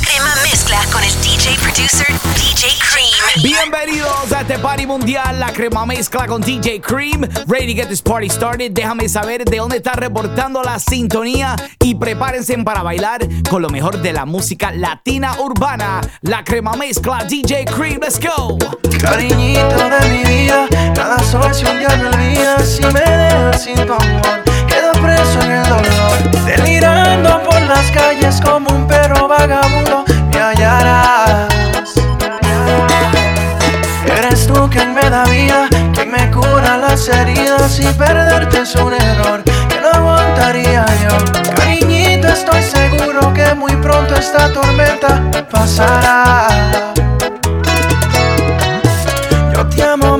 crema 0.00 0.34
mezcla 0.42 0.78
con 0.92 1.02
el 1.02 1.10
DJ 1.20 1.56
producer 1.60 2.06
DJ 2.34 2.68
Cream. 2.78 3.42
Bienvenidos 3.42 4.32
a 4.32 4.40
este 4.40 4.58
party 4.58 4.86
mundial, 4.86 5.38
la 5.38 5.52
crema 5.52 5.84
mezcla 5.84 6.26
con 6.26 6.40
DJ 6.40 6.80
Cream. 6.80 7.28
Ready 7.46 7.74
to 7.74 7.74
get 7.74 7.88
this 7.88 8.00
party 8.00 8.28
started. 8.28 8.72
Déjame 8.72 9.08
saber 9.08 9.44
de 9.44 9.56
dónde 9.56 9.78
está 9.78 9.92
reportando 9.92 10.62
la 10.62 10.78
sintonía 10.78 11.56
y 11.80 11.94
prepárense 11.94 12.56
para 12.58 12.82
bailar 12.82 13.26
con 13.50 13.62
lo 13.62 13.68
mejor 13.68 14.00
de 14.00 14.12
la 14.12 14.24
música 14.24 14.72
latina 14.72 15.36
urbana. 15.40 16.00
La 16.22 16.44
crema 16.44 16.74
mezcla 16.74 17.24
DJ 17.24 17.64
Cream. 17.66 18.00
Let's 18.00 18.18
go. 18.20 18.58
Cariñito 19.00 19.90
de 19.90 20.08
mi 20.08 20.24
vida, 20.24 20.66
cada 20.94 21.18
sol 21.18 21.52
si 21.54 21.64
un 21.64 21.78
día 21.78 21.88
me 21.96 22.08
olvida, 22.08 22.58
si 22.60 22.82
me 22.84 23.00
dejas 23.00 23.62
sin 23.62 23.74
tu 23.74 23.92
amor, 23.92 24.42
quedo 24.68 24.92
preso 24.92 25.40
en 25.42 25.50
el 25.50 25.68
dolor. 25.68 26.11
Delirando 26.46 27.42
por 27.42 27.60
las 27.62 27.90
calles 27.90 28.40
como 28.40 28.70
un 28.70 28.86
perro 28.86 29.28
vagabundo 29.28 30.04
me 30.32 30.40
hallarás. 30.40 31.48
Eres 34.06 34.46
tú 34.46 34.68
quien 34.70 34.94
me 34.94 35.08
da 35.08 35.24
vida, 35.24 35.68
quien 35.94 36.10
me 36.10 36.30
cura 36.30 36.76
las 36.76 37.08
heridas 37.08 37.78
y 37.80 37.86
perderte 37.94 38.62
es 38.62 38.74
un 38.74 38.92
error 38.92 39.42
que 39.44 39.80
no 39.80 39.90
aguantaría 39.90 40.84
yo. 41.02 41.54
Cariñito, 41.54 42.28
estoy 42.28 42.62
seguro 42.62 43.32
que 43.32 43.54
muy 43.54 43.74
pronto 43.76 44.14
esta 44.14 44.52
tormenta 44.52 45.22
pasará. 45.50 46.48
Yo 49.54 49.66
te 49.66 49.82
amo 49.82 50.11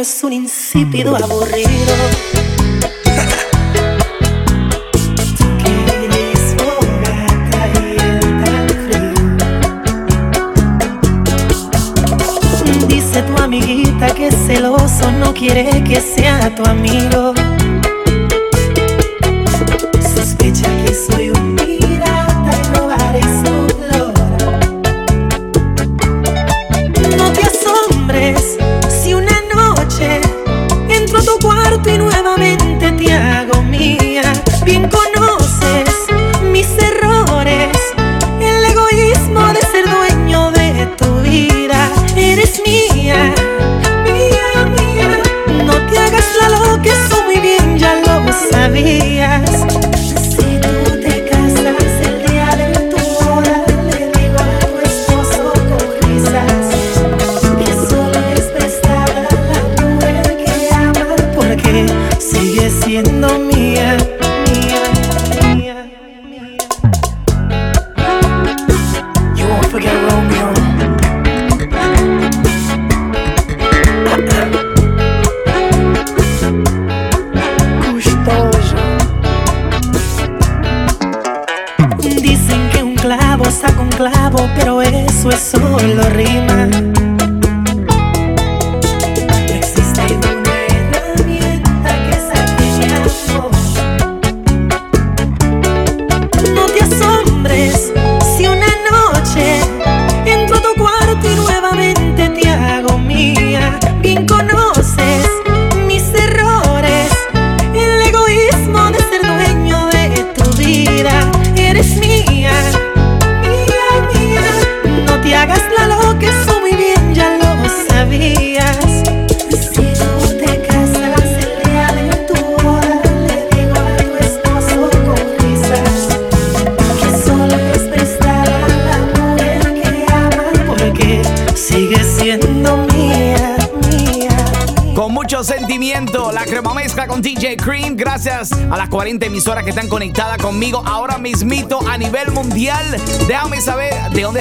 es 0.00 0.22
un 0.22 0.32
insípido 0.32 1.16
aburrido. 1.16 1.94
Dice 12.86 13.22
tu 13.22 13.42
amiguita 13.42 14.14
que 14.14 14.30
celoso 14.30 15.10
no 15.12 15.34
quiere 15.34 15.82
que 15.82 16.00
sea 16.00 16.54
tu 16.54 16.64
amigo. 16.64 17.17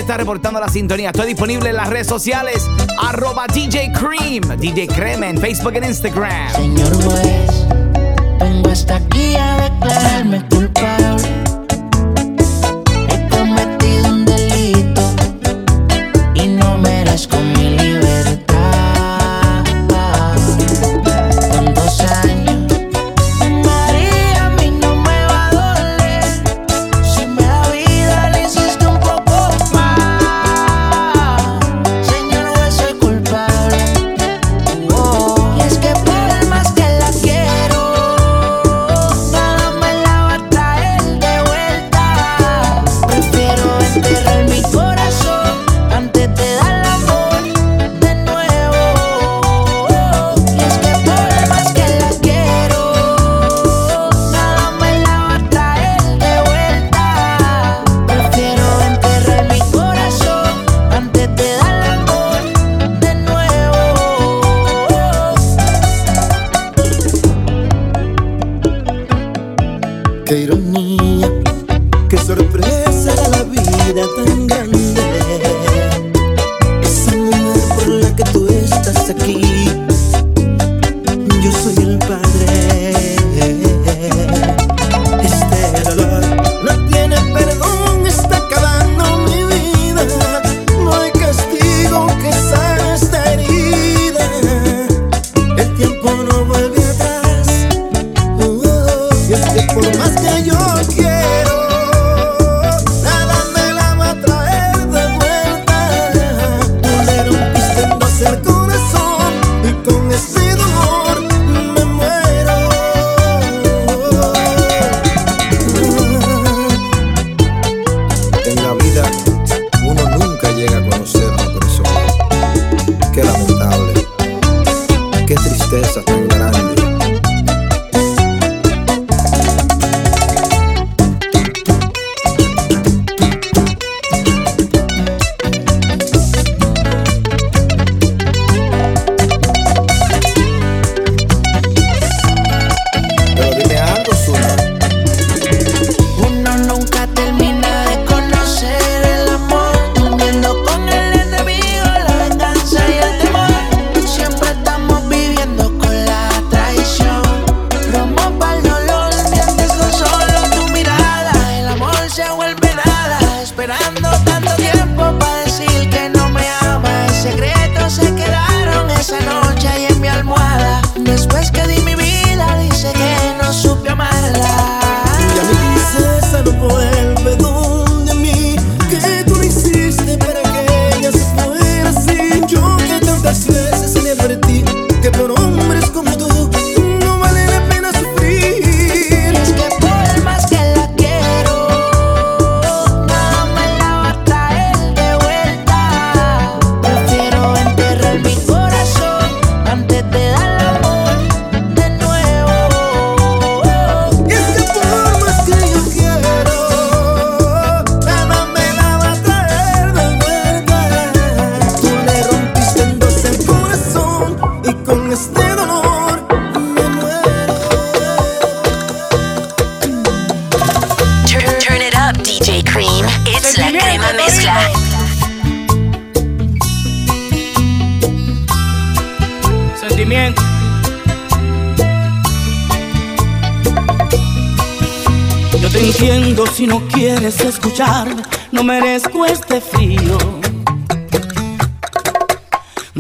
está 0.07 0.15
reportando 0.15 0.61
la 0.61 0.69
sintonía. 0.69 1.09
Estoy 1.09 1.27
disponible 1.27 1.69
en 1.69 1.75
las 1.75 1.89
redes 1.89 2.07
sociales. 2.07 2.65
Arroba 2.97 3.45
DJ 3.53 3.91
Cream. 3.91 4.57
DJ 4.57 4.87
Cream 4.87 5.21
en 5.23 5.37
Facebook 5.37 5.73
e 5.75 5.85
Instagram. 5.85 6.53
Señor 6.53 7.03
juez, 7.03 7.67
vengo 8.39 8.69
hasta 8.69 8.95
aquí 8.95 9.35
a 9.35 9.69
declararme 9.69 10.47
culpable. 10.47 11.46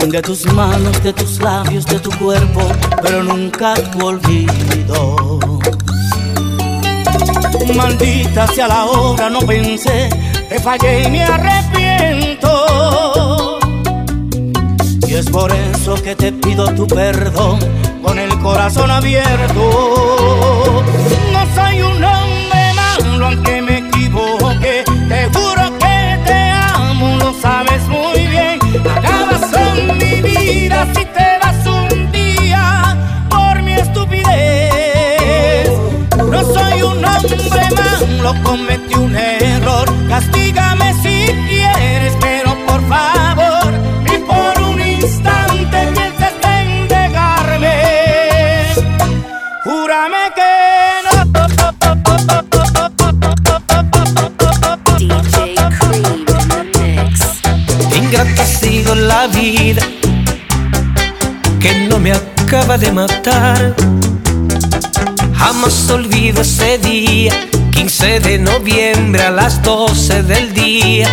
De 0.05 0.21
tus 0.21 0.45
manos, 0.53 1.03
de 1.03 1.11
tus 1.11 1.41
labios, 1.41 1.85
de 1.85 1.99
tu 1.99 2.09
cuerpo, 2.17 2.61
pero 3.01 3.23
nunca 3.23 3.73
tu 3.73 4.05
olvido. 4.05 5.39
Maldita 7.75 8.47
sea 8.47 8.67
la 8.67 8.85
hora, 8.85 9.29
no 9.29 9.39
pensé, 9.39 10.09
te 10.47 10.59
fallé 10.59 11.03
y 11.03 11.11
me 11.11 11.23
arrepiento. 11.23 12.49
Y 15.07 15.13
es 15.13 15.29
por 15.29 15.51
eso 15.51 15.95
que 15.95 16.15
te 16.15 16.31
pido 16.31 16.73
tu 16.73 16.87
perdón 16.87 17.59
con 18.01 18.17
el 18.17 18.39
corazón 18.39 18.89
abierto. 18.89 20.83
No 21.33 21.55
soy 21.55 21.81
un 21.81 22.03
hombre 22.03 22.73
malo 22.75 23.25
aunque 23.25 23.61
me 23.61 23.76
si 30.47 31.05
te 31.05 31.39
vas 31.41 31.67
un 31.67 32.11
día 32.11 32.95
por 33.29 33.61
mi 33.63 33.73
estupidez. 33.73 35.69
No 36.15 36.41
soy 36.53 36.81
un 36.83 37.03
hombre 37.03 37.37
malo, 37.75 38.33
cometí 38.43 38.86
me 62.07 62.13
acaba 62.13 62.77
de 62.77 62.89
matar. 62.89 63.75
Jamás 65.35 65.89
olvido 65.89 66.41
ese 66.41 66.77
día, 66.77 67.33
15 67.71 68.21
de 68.21 68.39
noviembre 68.39 69.23
a 69.23 69.31
las 69.31 69.61
12 69.61 70.23
del 70.23 70.53
día. 70.53 71.09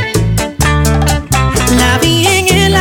La 1.78 1.98
vi 1.98 2.26
en 2.26 2.48
el 2.56 2.76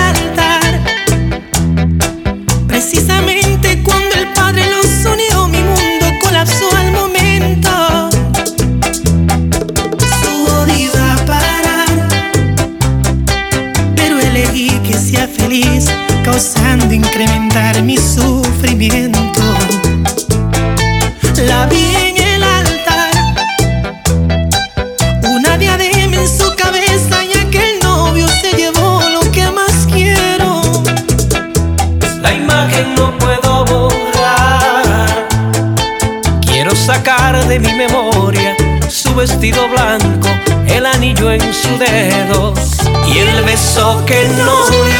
incrementar 17.13 17.79
mi 17.83 17.95
sufrimiento. 17.95 19.41
La 21.45 21.67
vi 21.67 21.95
en 21.95 22.17
el 22.17 22.43
altar, 22.43 23.11
una 25.23 25.55
diadema 25.59 26.15
en 26.15 26.27
su 26.27 26.55
cabeza, 26.55 27.23
ya 27.23 27.47
que 27.51 27.73
el 27.73 27.79
novio 27.81 28.27
se 28.27 28.53
llevó 28.53 29.01
lo 29.09 29.31
que 29.31 29.45
más 29.51 29.87
quiero. 29.91 30.61
La 32.19 32.33
imagen 32.33 32.95
no 32.95 33.15
puedo 33.19 33.63
borrar. 33.65 35.27
Quiero 36.41 36.75
sacar 36.75 37.47
de 37.47 37.59
mi 37.59 37.73
memoria 37.73 38.55
su 38.89 39.13
vestido 39.13 39.69
blanco, 39.69 40.29
el 40.65 40.87
anillo 40.87 41.31
en 41.31 41.41
su 41.53 41.77
dedo 41.77 42.55
y 43.07 43.19
el 43.19 43.43
beso 43.43 44.03
que 44.07 44.27
no 44.29 44.92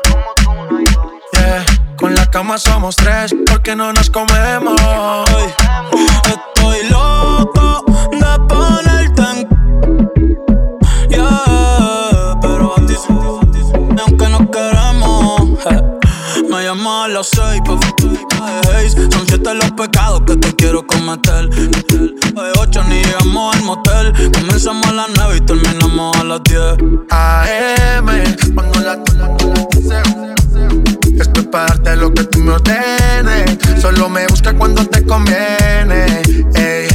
Yeah. 1.35 1.80
Con 2.11 2.17
la 2.17 2.27
cama 2.27 2.59
somos 2.59 2.97
tres 2.97 3.33
porque 3.47 3.77
no 3.77 3.93
nos 3.93 4.11
comemos. 4.11 4.75
Estoy 6.25 6.89
loco 6.91 7.85
de 8.11 8.47
ponerte 8.49 9.23
en 9.23 9.49
Yeah, 11.09 12.37
pero 12.43 12.75
a 12.75 14.03
aunque 14.03 14.29
no 14.29 14.51
queremos 14.51 15.65
eh, 15.67 15.83
Me 16.51 16.65
llama 16.65 17.05
a 17.05 17.09
las 17.09 17.29
seis 17.29 17.63
pa' 17.65 17.79
Son 19.13 19.27
siete 19.29 19.55
los 19.55 19.71
pecados 19.71 20.23
que 20.27 20.37
te 20.37 20.53
quiero 20.57 20.85
cometer 20.85 21.49
De 21.49 22.53
ocho 22.59 22.83
ni 22.89 23.05
llegamos 23.05 23.55
al 23.55 23.63
motel 23.63 24.33
Comenzamos 24.33 24.89
a 24.89 24.93
las 24.93 25.07
nueve 25.15 25.37
y 25.37 25.41
terminamos 25.43 26.17
a 26.17 26.25
las 26.25 26.43
diez 26.43 26.75
AM, 27.11 28.07
cuando 28.57 28.81
la 28.81 28.99
Estoy 31.41 31.53
para 31.53 31.69
darte 31.69 31.97
lo 31.97 32.13
que 32.13 32.25
tú 32.25 32.39
me 32.41 32.53
ordenes. 32.53 33.59
Solo 33.81 34.11
me 34.11 34.27
busca 34.27 34.53
cuando 34.53 34.85
te 34.85 35.07
conviene. 35.07 36.23
ey. 36.55 36.87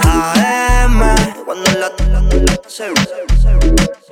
AM, 0.00 1.00
cuando 1.46 1.70
la 1.72 1.90
Yo 1.96 2.94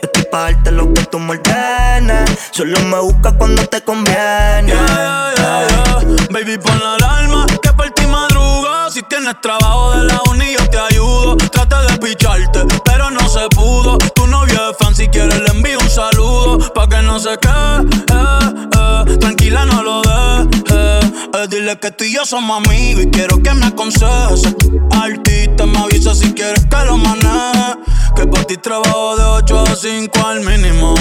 estoy 0.00 0.24
pa' 0.30 0.44
darte 0.44 0.72
lo 0.72 0.94
que 0.94 1.04
tú 1.04 1.18
me 1.18 1.32
ordenes. 1.32 2.30
Solo 2.52 2.80
me 2.84 3.00
buscas 3.00 3.34
cuando 3.34 3.66
te 3.66 3.82
conviene. 3.82 4.72
Yeah, 4.72 5.34
yeah, 5.36 5.66
yeah, 5.68 5.98
yeah. 6.00 6.26
Baby, 6.30 6.56
pon 6.56 6.80
la 6.80 6.94
alarma 6.94 7.44
que 7.60 7.70
por 7.74 7.90
ti 7.90 8.06
madrugo. 8.06 8.90
Si 8.90 9.02
tienes 9.02 9.38
trabajo 9.42 9.92
de 9.92 10.04
la 10.04 10.22
uni, 10.30 10.54
yo 10.58 10.70
te 10.70 10.78
ayudo. 10.78 11.36
Trata 11.36 11.82
de 11.82 11.98
picharte, 11.98 12.64
pero 12.82 13.10
no 13.10 13.28
se 13.28 13.46
pudo. 13.50 13.98
Tu 14.14 14.26
novio 14.26 14.70
es 14.70 14.76
fan, 14.78 14.94
si 14.94 15.06
quieres 15.08 15.38
le 15.38 15.50
envío 15.50 15.78
un 15.78 15.90
saludo. 15.90 16.72
Pa' 16.72 16.88
que 16.88 17.02
no 17.02 17.18
se 17.18 17.36
quede, 17.36 17.80
eh, 18.10 18.68
eh. 18.72 18.75
Tranquila, 19.14 19.64
no 19.66 19.82
lo 19.82 20.02
dejes. 20.02 21.12
Eh, 21.34 21.46
dile 21.48 21.78
que 21.78 21.90
tú 21.90 22.04
y 22.04 22.14
yo 22.14 22.24
somos 22.24 22.64
amigos 22.64 23.04
y 23.04 23.10
quiero 23.10 23.42
que 23.42 23.52
me 23.54 23.66
aconsejes. 23.66 24.54
Artista, 24.92 25.66
me 25.66 25.78
avisa 25.78 26.14
si 26.14 26.32
quieres 26.32 26.66
que 26.66 26.84
lo 26.84 26.96
maneje. 26.96 27.76
Que 28.16 28.26
por 28.26 28.44
ti 28.46 28.56
trabajo 28.56 29.16
de 29.16 29.24
8 29.24 29.64
a 29.70 29.76
5 29.76 30.26
al 30.26 30.40
mínimo. 30.40 30.94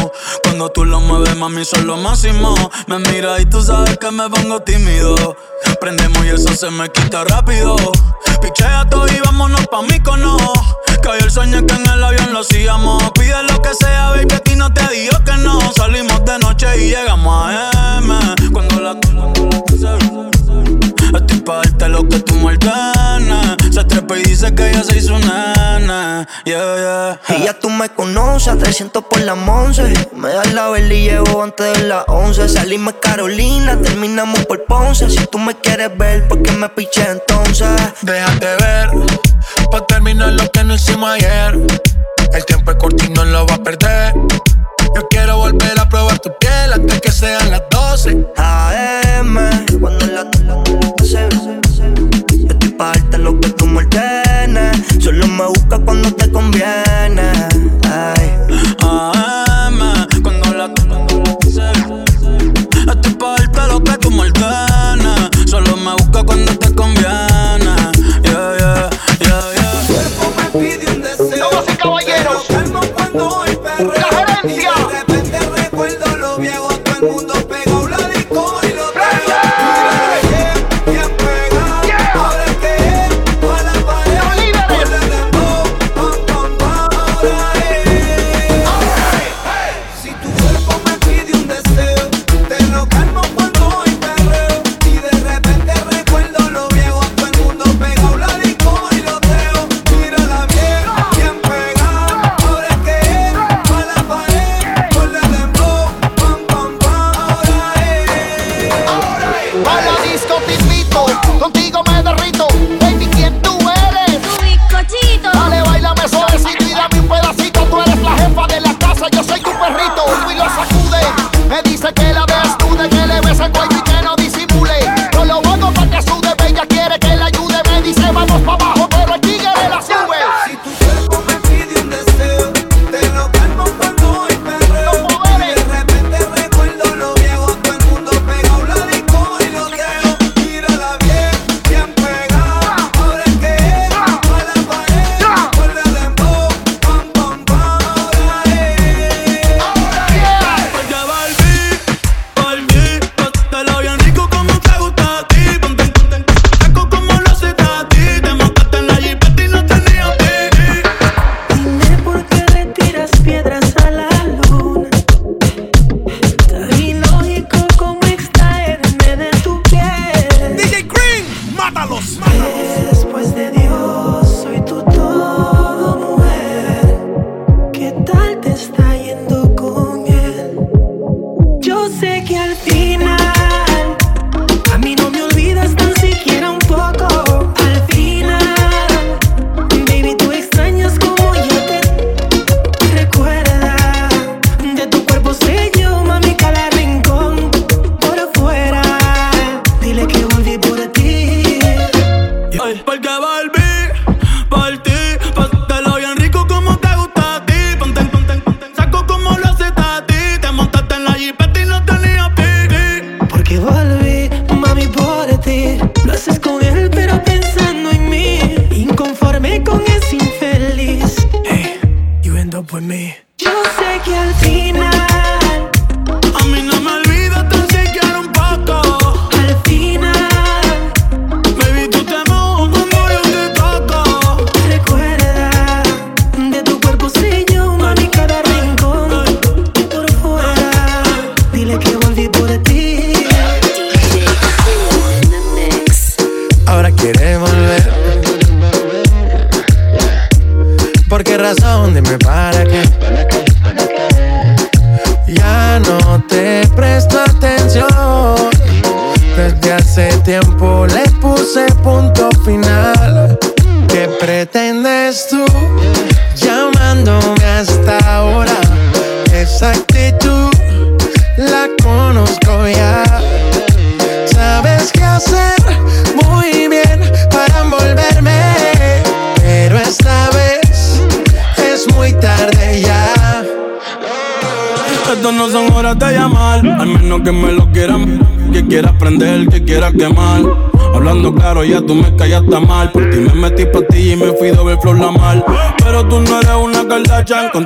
Cuando 0.43 0.69
tú 0.69 0.85
lo 0.85 0.99
mueves, 0.99 1.35
mami, 1.37 1.63
son 1.63 1.87
lo 1.87 1.97
máximo. 1.97 2.53
Me 2.87 2.99
mira 2.99 3.39
y 3.39 3.45
tú 3.45 3.61
sabes 3.61 3.97
que 3.97 4.11
me 4.11 4.29
pongo 4.29 4.61
tímido. 4.61 5.37
Prendemos 5.79 6.25
y 6.25 6.29
eso 6.29 6.53
se 6.53 6.69
me 6.71 6.89
quita 6.89 7.23
rápido. 7.23 7.75
Pichea 8.41 8.85
todo 8.89 9.07
y 9.07 9.19
vámonos 9.21 9.65
pa' 9.67 9.81
mí 9.83 9.99
cono. 10.01 10.37
Cayó 11.05 11.23
el 11.23 11.29
sueño 11.29 11.63
que 11.67 11.75
en 11.75 11.87
el 11.87 12.03
avión 12.03 12.33
lo 12.33 12.39
hacíamos. 12.39 13.11
Pide 13.11 13.43
lo 13.43 13.61
que 13.61 13.75
sea, 13.75 14.09
baby, 14.09 14.33
a 14.33 14.39
ti 14.39 14.55
no 14.55 14.73
te 14.73 14.81
digo 14.87 15.15
que 15.23 15.33
no. 15.37 15.59
Salimos 15.73 16.25
de 16.25 16.39
noche 16.39 16.65
y 16.83 16.89
llegamos 16.89 17.45
a 17.47 17.99
M. 17.99 18.51
Cuando 18.51 18.81
la. 18.81 18.97
Estoy 21.15 21.39
pa' 21.41 21.57
darte 21.57 21.89
lo 21.89 22.09
que 22.09 22.19
tú 22.21 22.33
me. 22.37 22.57
Se 23.71 23.83
trepa 23.83 24.17
y 24.17 24.23
dice 24.23 24.55
que 24.55 24.71
ella 24.71 24.83
se 24.83 24.97
hizo 24.97 25.19
nana. 25.19 26.27
Yeah, 26.43 27.19
yeah. 27.27 27.37
Y 27.37 27.43
ya 27.43 27.53
tú 27.59 27.69
me 27.69 27.87
conoces, 27.89 28.47
a 28.47 28.57
300 28.57 29.03
por 29.03 29.21
la 29.21 29.33
11. 29.33 30.09
Me 30.15 30.29
das 30.29 30.53
la 30.53 30.69
vela 30.69 30.91
y 30.91 31.03
llego 31.03 31.43
antes 31.43 31.77
de 31.77 31.87
las 31.87 32.05
11. 32.07 32.49
Salimos 32.49 32.95
Carolina, 32.99 33.77
terminamos 33.79 34.43
por 34.47 34.65
Ponce. 34.65 35.07
Si 35.11 35.27
tú 35.27 35.37
me 35.37 35.53
quieres 35.55 35.95
ver, 35.95 36.27
¿por 36.27 36.41
qué 36.41 36.51
me 36.53 36.67
piché 36.69 37.07
entonces? 37.11 37.67
Déjate 38.01 38.55
ver, 38.55 38.89
pa' 39.75 39.85
terminar 39.87 40.31
lo 40.31 40.49
que 40.51 40.63
no 40.63 40.73
hicimos 40.75 41.09
ayer. 41.09 41.59
El 42.33 42.45
tiempo 42.45 42.71
es 42.71 42.77
corto 42.77 43.03
y 43.03 43.09
no 43.09 43.25
lo 43.25 43.45
va 43.45 43.55
a 43.55 43.57
perder. 43.57 44.13
Yo 44.95 45.05
quiero 45.09 45.37
volver 45.37 45.77
a 45.77 45.89
probar 45.89 46.17
tu 46.19 46.31
piel 46.39 46.71
antes 46.71 47.01
que 47.01 47.11
sean 47.11 47.51
las 47.51 47.61
12. 47.71 48.25
AM, 48.37 49.35
cuando 49.81 50.05
la 50.07 50.23
Yo 50.31 50.63
estoy 52.49 52.69
pa' 52.69 52.93
darte 52.93 53.17
lo 53.17 53.37
que 53.41 53.49
tú 53.49 53.67
me 53.67 53.79
ordenes. 53.79 54.77
Solo 55.03 55.27
me 55.27 55.45
buscas 55.47 55.81
cuando 55.83 56.09
te 56.13 56.31
conviene. 56.31 57.31
Ay. 57.83 58.31
AM, 58.79 60.07
cuando 60.23 60.53
la 60.53 60.71
Estoy 62.93 63.13
pa' 63.15 63.35
darte 63.39 63.67
lo 63.67 63.83
que 63.83 63.97
tú 63.97 64.09
me 64.09 64.21
ordenes. 64.21 64.54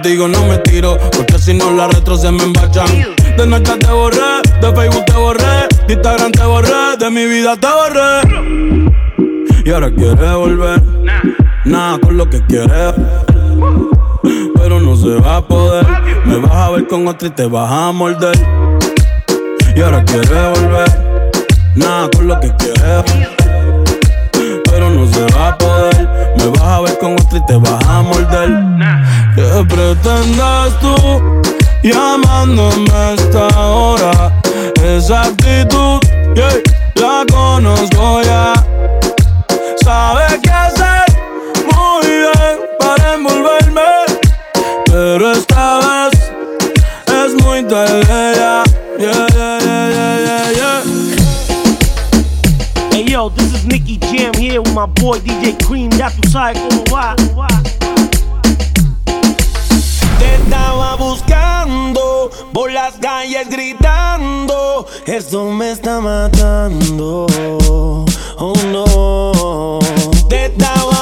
digo 0.10 0.28
no 0.28 0.44
me 0.48 0.58
tiro, 0.58 0.98
porque 1.16 1.38
si 1.38 1.54
no 1.54 1.70
la 1.72 1.88
retro 1.88 2.18
se 2.18 2.32
me 2.32 2.44
embachan. 2.44 2.88
De 3.38 3.46
noche 3.46 3.78
te 3.78 3.92
borré, 3.92 4.42
de 4.60 4.74
Facebook 4.76 5.06
te 5.06 5.14
borré, 5.14 5.68
de 5.88 5.94
Instagram 5.94 6.32
te 6.32 6.44
borré, 6.44 6.98
de 6.98 7.10
mi 7.12 7.26
vida 7.26 7.56
te 7.56 7.68
borré. 7.68 8.22
Y 9.64 9.70
ahora 9.70 9.92
quiere 9.92 10.34
volver, 10.34 10.82
nada 11.66 12.00
con 12.00 12.18
lo 12.18 12.28
que 12.28 12.44
quiere. 12.48 12.94
Pero 14.56 14.80
no 14.80 14.96
se 14.96 15.14
va 15.22 15.38
a 15.38 15.42
poder, 15.48 15.86
me 16.26 16.38
vas 16.38 16.54
a 16.54 16.70
ver 16.72 16.88
con 16.88 17.08
otra 17.08 17.28
y 17.28 17.32
te 17.32 17.46
vas 17.46 17.72
a 17.72 17.92
morder. 17.92 18.36
Y 19.76 19.82
ahora 19.82 20.04
quiere 20.06 20.50
volver, 20.56 21.32
nada 21.76 22.10
con 22.10 22.28
lo 22.28 22.40
que 22.40 22.52
quiere 22.56 23.40
pero 24.80 24.90
no 24.92 25.06
se 25.08 25.22
va 25.36 25.50
a 25.50 25.58
poder. 25.58 26.10
Me 26.38 26.48
vas 26.48 26.62
a 26.62 26.80
ver 26.82 26.98
con 27.00 27.14
otro 27.14 27.38
y 27.38 27.46
te 27.46 27.56
vas 27.58 27.86
a 27.86 28.02
morder. 28.02 28.50
¿Qué 29.40 29.64
pretendes 29.70 30.78
tú 30.82 31.42
llamándome 31.82 33.14
esta 33.14 33.48
hora? 33.58 34.34
Esa 34.84 35.22
actitud, 35.22 36.02
yeah, 36.36 36.60
la 36.96 37.26
conozco 37.32 38.22
ya. 38.22 38.52
Sabes 39.82 40.40
qué 40.44 40.50
hacer 40.50 41.06
muy 41.64 42.06
bien 42.06 42.60
para 42.80 43.14
envolverme, 43.14 43.82
pero 44.88 45.32
esta 45.32 45.80
vez 45.88 46.20
es 47.08 47.42
muy 47.42 47.64
tarde 47.64 48.34
ya. 48.36 48.64
Yeah, 49.00 49.26
yeah, 49.38 50.52
yeah, 50.52 50.84
hey 52.92 53.06
yo, 53.08 53.30
this 53.30 53.54
is 53.54 53.66
Nicky 53.66 54.00
Jam 54.00 54.34
here 54.34 54.60
with 54.60 54.74
my 54.74 54.86
boy 54.86 55.18
DJ 55.20 55.56
Cream. 55.66 55.92
Ya 55.92 56.10
tú 56.10 56.30
sabes 56.30 56.60
cómo 56.60 56.84
va. 56.94 57.16
Estaba 60.50 60.96
buscando 60.96 62.32
por 62.52 62.72
las 62.72 62.96
calles 62.96 63.48
gritando. 63.50 64.88
eso 65.06 65.46
me 65.52 65.70
está 65.70 66.02
matando. 66.02 67.28
Oh 68.40 68.54
no. 68.72 69.78
Te 70.28 70.48
estaba 70.48 70.99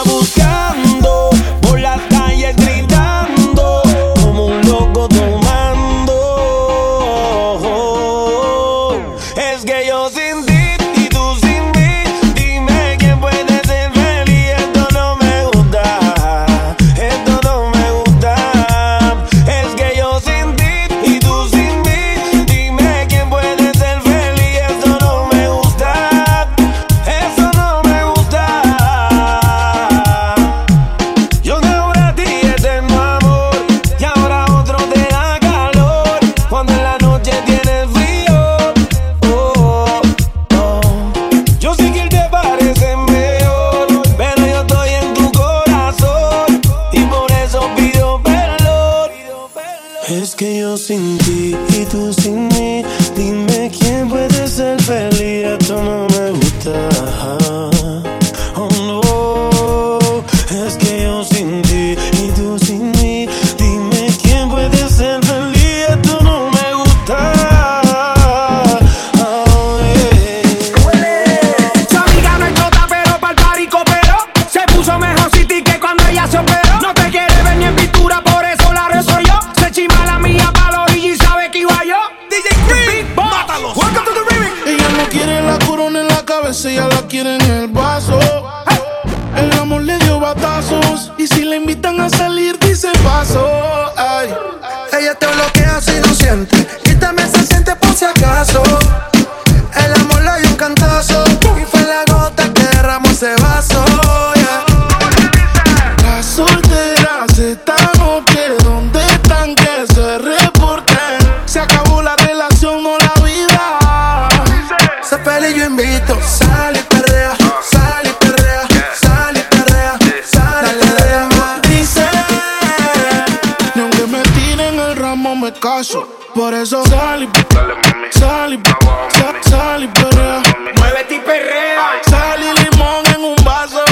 Por 126.33 126.55
eso 126.55 126.83
sal 126.87 127.21
y 127.21 127.29
dale, 127.53 127.75
mami. 127.75 128.07
sal 128.11 129.83
y 129.83 129.87
perrea. 129.87 130.41
Muévete 130.75 131.15
y 131.15 131.19
perrea. 131.19 132.01
Sal 132.09 132.39
limón 132.39 133.05
en 133.15 133.23
un 133.23 133.35
vaso. 133.45 133.83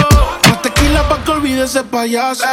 Más 0.50 0.62
tequila 0.64 1.08
pa' 1.08 1.24
que 1.24 1.32
olvide 1.32 1.66
ese 1.66 1.84
payaso. 1.84 2.44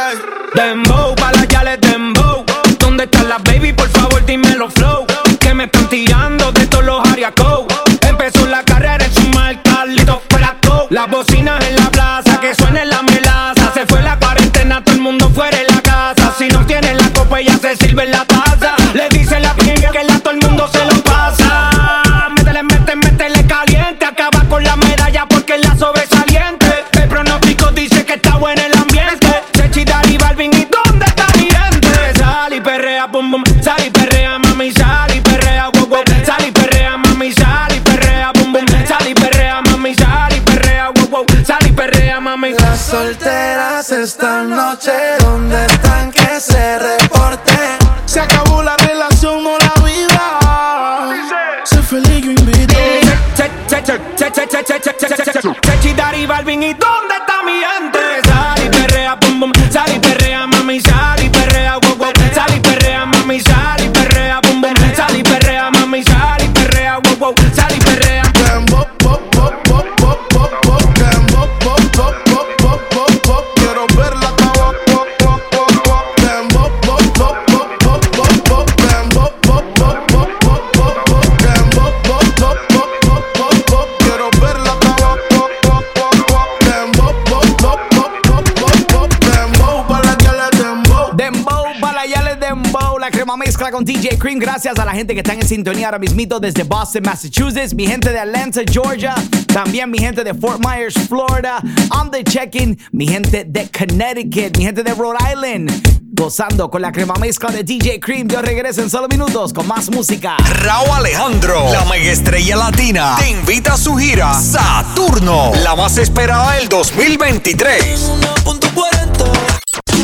Mezcla 93.45 93.71
con 93.71 93.83
DJ 93.83 94.17
Cream. 94.17 94.39
Gracias 94.39 94.79
a 94.79 94.85
la 94.85 94.93
gente 94.93 95.13
que 95.13 95.19
están 95.19 95.37
en 95.39 95.47
sintonía 95.47 95.87
ahora 95.87 95.99
mismito 95.99 96.39
desde 96.39 96.63
Boston, 96.63 97.03
Massachusetts. 97.05 97.73
Mi 97.73 97.85
gente 97.85 98.09
de 98.09 98.19
Atlanta, 98.19 98.61
Georgia. 98.69 99.15
También 99.53 99.91
mi 99.91 99.99
gente 99.99 100.23
de 100.23 100.33
Fort 100.33 100.65
Myers, 100.65 100.93
Florida. 101.09 101.61
On 101.91 102.09
the 102.09 102.23
check-in, 102.23 102.77
mi 102.93 103.05
gente 103.05 103.43
de 103.43 103.69
Connecticut. 103.69 104.57
Mi 104.57 104.63
gente 104.63 104.83
de 104.83 104.93
Rhode 104.93 105.17
Island. 105.29 105.71
Gozando 106.15 106.69
con 106.69 106.81
la 106.81 106.91
crema 106.91 107.15
mezcla 107.15 107.49
de 107.51 107.63
DJ 107.63 107.99
Cream. 107.99 108.29
Yo 108.29 108.41
regreso 108.41 108.81
en 108.81 108.89
solo 108.89 109.09
minutos 109.09 109.51
con 109.51 109.67
más 109.67 109.89
música. 109.89 110.37
Raúl 110.37 110.91
Alejandro, 110.91 111.69
la 111.71 111.83
mega 111.85 112.11
estrella 112.11 112.55
latina, 112.55 113.17
te 113.19 113.29
invita 113.29 113.73
a 113.73 113.77
su 113.77 113.95
gira 113.95 114.33
Saturno, 114.35 115.51
la 115.63 115.75
más 115.75 115.97
esperada 115.97 116.53
del 116.53 116.69
2023. 116.69 118.11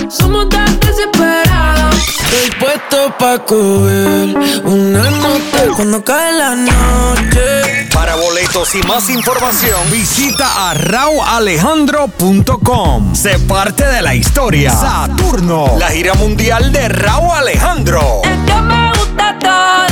Somos 0.09 0.49
tan 0.49 0.79
desesperados. 0.79 1.95
Estoy 1.95 2.49
puesto 2.59 3.15
pa' 3.19 3.37
coger 3.45 4.35
una 4.63 5.11
nota 5.11 5.67
cuando 5.75 6.03
cae 6.03 6.33
la 6.33 6.55
noche. 6.55 7.87
Para 7.93 8.15
boletos 8.15 8.73
y 8.73 8.81
más 8.83 9.07
información, 9.11 9.79
visita 9.91 10.69
a 10.69 10.73
raualejandro.com. 10.73 13.13
Sé 13.13 13.37
parte 13.39 13.85
de 13.85 14.01
la 14.01 14.15
historia. 14.15 14.71
Saturno, 14.71 15.75
la 15.77 15.89
gira 15.89 16.15
mundial 16.15 16.71
de 16.71 16.89
Raúl 16.89 17.37
Alejandro. 17.37 18.21
que 18.23 18.61
me 18.63 18.91
gusta 18.93 19.37
todo. 19.37 19.85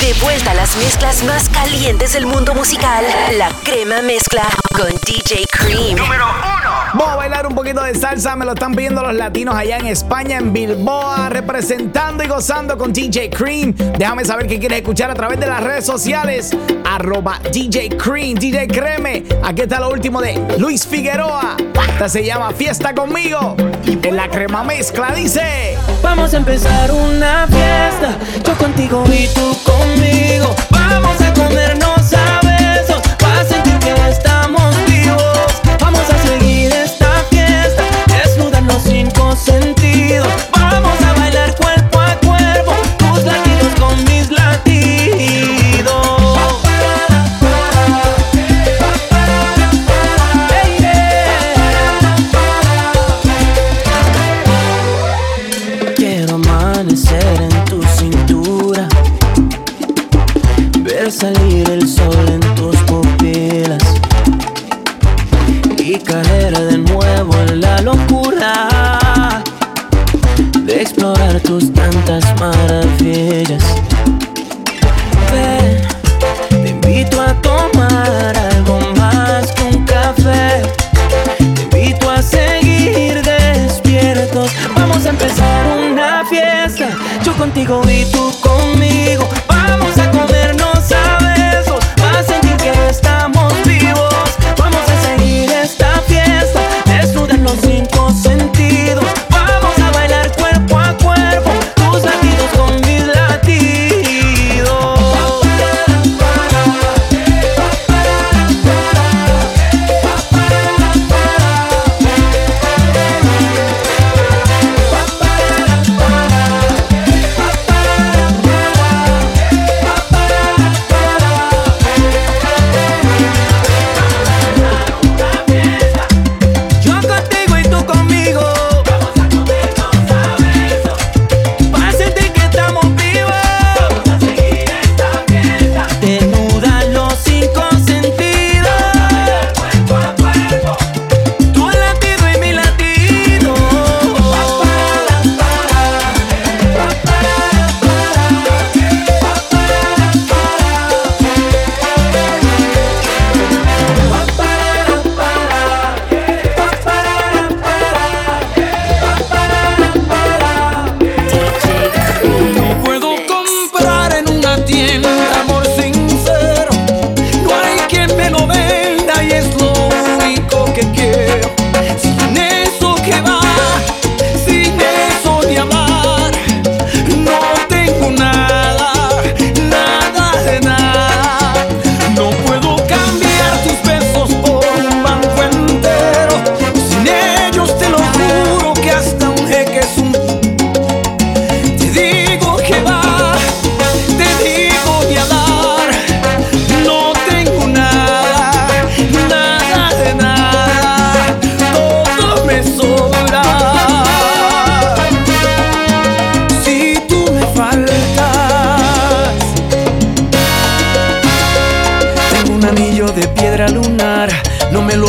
De 0.00 0.14
vuelta 0.22 0.52
a 0.52 0.54
las 0.54 0.74
mezclas 0.76 1.22
más 1.24 1.50
calientes 1.50 2.14
del 2.14 2.24
mundo 2.24 2.54
musical, 2.54 3.04
la 3.36 3.50
crema 3.64 4.00
mezcla 4.00 4.44
con 4.74 4.88
DJ 5.04 5.44
Cream. 5.52 5.96
Número 5.96 6.24
Vamos 6.24 6.30
a 6.30 6.32
bailar 6.38 6.46
un 6.46 6.52
poquito 7.58 7.82
de 7.82 7.92
salsa, 7.96 8.36
me 8.36 8.44
lo 8.44 8.52
están 8.52 8.72
pidiendo 8.72 9.02
los 9.02 9.14
latinos 9.14 9.52
allá 9.56 9.78
en 9.78 9.86
España, 9.86 10.38
en 10.38 10.52
Bilboa, 10.52 11.28
representando 11.28 12.22
y 12.22 12.28
gozando 12.28 12.78
con 12.78 12.92
DJ 12.92 13.30
Cream. 13.30 13.74
Déjame 13.98 14.24
saber 14.24 14.46
qué 14.46 14.60
quieres 14.60 14.78
escuchar 14.78 15.10
a 15.10 15.14
través 15.14 15.40
de 15.40 15.48
las 15.48 15.60
redes 15.64 15.84
sociales. 15.84 16.56
Arroba 16.84 17.40
DJ 17.52 17.88
Cream, 17.96 18.34
DJ 18.34 18.68
Creme. 18.68 19.24
Aquí 19.42 19.62
está 19.62 19.80
lo 19.80 19.90
último 19.90 20.20
de 20.20 20.40
Luis 20.58 20.86
Figueroa. 20.86 21.56
Esta 21.88 22.08
se 22.08 22.24
llama 22.24 22.52
Fiesta 22.52 22.94
conmigo. 22.94 23.56
En 24.04 24.14
la 24.14 24.28
crema 24.28 24.62
mezcla 24.62 25.10
dice. 25.10 25.76
Vamos 26.00 26.34
a 26.34 26.36
empezar 26.36 26.92
una 26.92 27.48
fiesta. 27.48 28.16
Yo 28.46 28.54
contigo 28.56 29.02
y 29.08 29.26
tú 29.34 29.58
conmigo. 29.64 30.54
Vamos 30.70 31.17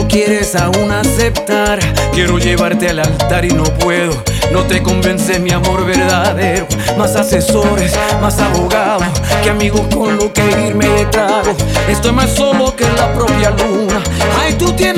quieres 0.10 0.56
aún 0.56 0.92
aceptar. 0.92 1.80
Quiero 2.12 2.38
llevarte 2.40 2.90
al 2.90 3.00
altar 3.00 3.46
y 3.46 3.50
no 3.50 3.64
puedo. 3.64 4.12
No 4.52 4.64
te 4.64 4.82
convence 4.82 5.40
mi 5.40 5.52
amor 5.52 5.86
verdadero. 5.86 6.68
Más 6.98 7.16
asesores, 7.16 7.94
más 8.20 8.40
abogados 8.40 9.08
que 9.44 9.50
amigos 9.50 9.88
con 9.94 10.18
lo 10.18 10.34
que 10.34 10.42
irme 10.68 10.88
de 10.88 11.06
trago. 11.06 11.56
Estoy 11.88 12.12
más 12.12 12.32
solo 12.32 12.76
que 12.76 12.86
la 12.98 13.14
propia 13.14 13.52
luna. 13.52 14.02
Ay, 14.42 14.56
tú 14.56 14.74
tienes 14.74 14.89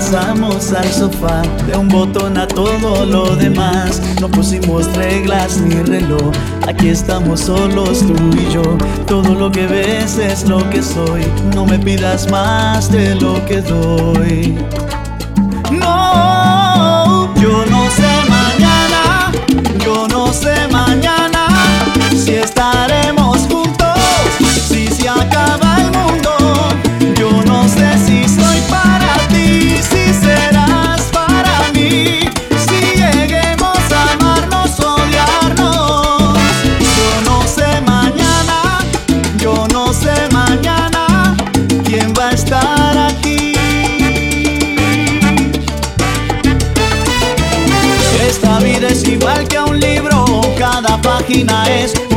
pasamos 0.00 0.72
al 0.72 0.90
sofá, 0.90 1.42
de 1.66 1.76
un 1.76 1.86
botón 1.86 2.38
a 2.38 2.48
todo 2.48 3.04
lo 3.04 3.36
demás. 3.36 4.00
No 4.18 4.30
pusimos 4.30 4.90
reglas 4.96 5.58
ni 5.58 5.74
reloj, 5.74 6.32
aquí 6.66 6.88
estamos 6.88 7.40
solos 7.40 8.00
tú 8.06 8.14
y 8.34 8.50
yo. 8.50 8.62
Todo 9.06 9.34
lo 9.34 9.52
que 9.52 9.66
ves 9.66 10.16
es 10.16 10.48
lo 10.48 10.58
que 10.70 10.82
soy, 10.82 11.26
no 11.54 11.66
me 11.66 11.78
pidas 11.78 12.30
más 12.30 12.90
de 12.90 13.14
lo 13.16 13.44
que 13.44 13.60
doy. 13.60 14.56
Página 51.44 51.64
es 51.82 52.09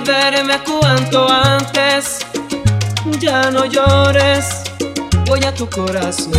necesitas 0.00 0.60
cuanto 0.64 1.30
antes, 1.30 2.18
ya 3.20 3.50
no 3.50 3.64
llores, 3.64 4.62
voy 5.26 5.44
a 5.44 5.54
tu 5.54 5.68
corazón. 5.70 6.32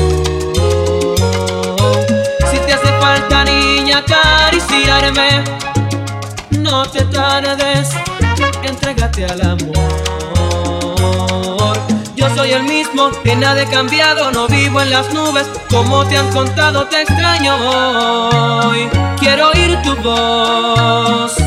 Si 2.52 2.58
te 2.58 2.74
hace 2.74 2.88
falta 3.00 3.46
niña 3.46 4.00
acariciarme, 4.00 5.44
no 6.52 6.86
te 6.86 7.04
tardes, 7.06 7.90
entrégate 8.64 9.26
al 9.26 9.42
amor. 9.42 9.76
Yo 12.16 12.36
soy 12.36 12.52
el 12.52 12.64
mismo, 12.64 13.10
que 13.24 13.36
nada 13.36 13.62
he 13.62 13.68
cambiado, 13.68 14.32
no 14.32 14.48
vivo 14.48 14.82
en 14.82 14.90
las 14.90 15.14
nubes, 15.14 15.48
como 15.70 16.06
te 16.06 16.18
han 16.18 16.30
contado 16.32 16.88
te 16.88 17.04
extraño. 17.04 17.58
Quiero 19.18 19.52
oír 19.52 19.82
tu 19.82 19.96
voz. 20.02 21.45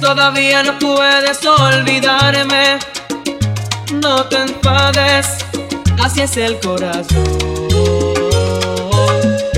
Todavía 0.00 0.62
no 0.62 0.78
puedes 0.78 1.44
olvidarme, 1.44 2.78
no 3.92 4.24
te 4.24 4.36
enfades, 4.36 5.44
así 6.02 6.22
es 6.22 6.36
el 6.38 6.58
corazón. 6.58 7.38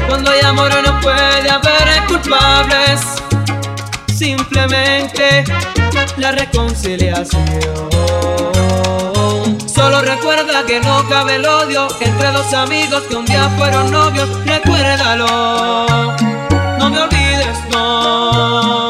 Cuando 0.09 0.31
hay 0.31 0.41
amor 0.41 0.71
no 0.85 1.01
puede 1.01 1.49
haber 1.49 2.07
culpables, 2.09 3.01
simplemente 4.15 5.45
la 6.17 6.33
reconciliación. 6.33 7.89
Solo 9.67 10.03
recuerda 10.03 10.67
que 10.67 10.81
no 10.81 11.09
cabe 11.09 11.37
el 11.37 11.47
odio 11.47 11.89
entre 12.01 12.33
dos 12.33 12.53
amigos 12.53 13.03
que 13.09 13.17
un 13.17 13.25
día 13.27 13.49
fueron 13.57 13.91
novios. 13.91 14.29
Recuérdalo, 14.45 16.17
no 16.79 16.91
me 16.91 16.99
olvides, 16.99 17.59
no. 17.71 18.82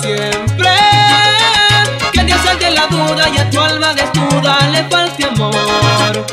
Siempre 0.00 0.70
que 2.12 2.20
te 2.20 2.32
salte 2.32 2.70
la 2.70 2.86
duda 2.86 3.28
y 3.28 3.38
a 3.38 3.50
tu 3.50 3.60
alma 3.60 3.94
desnuda 3.94 4.58
le 4.72 4.84
falte 4.84 5.24
amor. 5.24 6.26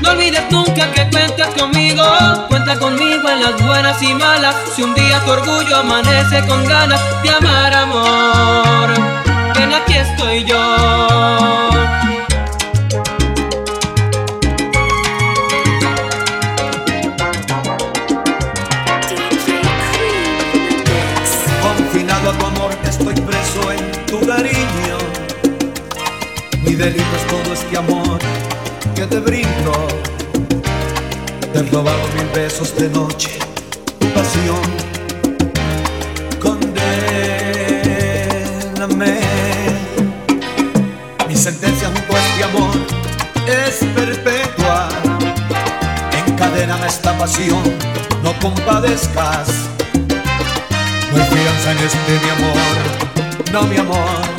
No 0.00 0.10
olvides 0.10 0.44
nunca 0.50 0.90
que 0.92 1.08
cuentas 1.10 1.48
conmigo, 1.58 2.04
cuenta 2.48 2.78
conmigo 2.78 3.28
en 3.28 3.42
las 3.42 3.62
buenas 3.62 4.02
y 4.02 4.14
malas. 4.14 4.54
Si 4.74 4.82
un 4.82 4.94
día 4.94 5.22
tu 5.24 5.32
orgullo 5.32 5.76
amanece 5.76 6.46
con 6.46 6.64
ganas 6.64 7.00
de 7.22 7.30
amar 7.30 7.74
amor, 7.74 8.88
ven 9.54 9.72
aquí 9.74 9.94
estoy 9.94 10.44
yo. 10.44 12.17
delito 26.78 27.16
es 27.16 27.26
todo 27.26 27.52
este 27.52 27.76
amor 27.76 28.18
que 28.94 29.04
te 29.06 29.18
brindo. 29.18 29.88
Te 31.52 31.58
he 31.58 31.62
robado 31.62 31.98
mil 32.14 32.28
besos 32.32 32.76
de 32.76 32.88
noche, 32.88 33.40
tu 33.98 34.06
pasión. 34.12 34.62
Condéname. 36.40 36.78
Mi 41.26 41.36
sentencia 41.36 41.88
junto 41.88 42.16
a 42.16 42.20
este 42.20 42.44
amor 42.44 42.76
es 43.46 43.84
perpetua. 43.94 44.88
Encadéname 46.26 46.86
esta 46.86 47.18
pasión, 47.18 47.62
no 48.22 48.32
compadezcas. 48.38 49.48
No 51.12 51.22
hay 51.22 51.28
fianza 51.28 51.72
en 51.72 51.78
este 51.78 52.20
mi 52.22 52.30
amor, 52.30 52.56
no 53.52 53.62
mi 53.64 53.76
amor. 53.78 54.37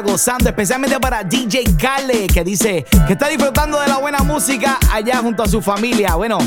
gozando, 0.00 0.48
especialmente 0.48 0.98
para 1.00 1.22
DJ 1.22 1.64
Kale, 1.78 2.26
que 2.26 2.44
dice 2.44 2.84
que 3.06 3.12
está 3.12 3.28
disfrutando 3.28 3.80
de 3.80 3.88
la 3.88 3.98
buena 3.98 4.18
música 4.18 4.78
allá 4.92 5.18
junto 5.18 5.42
a 5.42 5.48
su 5.48 5.60
familia. 5.60 6.14
Bueno, 6.14 6.38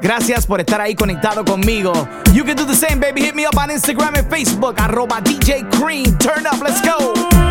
gracias 0.00 0.46
por 0.46 0.60
estar 0.60 0.80
ahí 0.80 0.94
conectado 0.94 1.44
conmigo. 1.44 1.92
You 2.32 2.44
can 2.44 2.56
do 2.56 2.66
the 2.66 2.74
same, 2.74 2.96
baby. 2.96 3.22
Hit 3.22 3.34
me 3.34 3.46
up 3.46 3.56
on 3.56 3.70
Instagram 3.70 4.14
y 4.16 4.30
Facebook, 4.30 4.74
arroba 4.80 5.20
DJ 5.20 5.64
Cream. 5.70 6.16
Turn 6.18 6.46
up, 6.46 6.62
let's 6.62 6.80
go. 6.82 7.47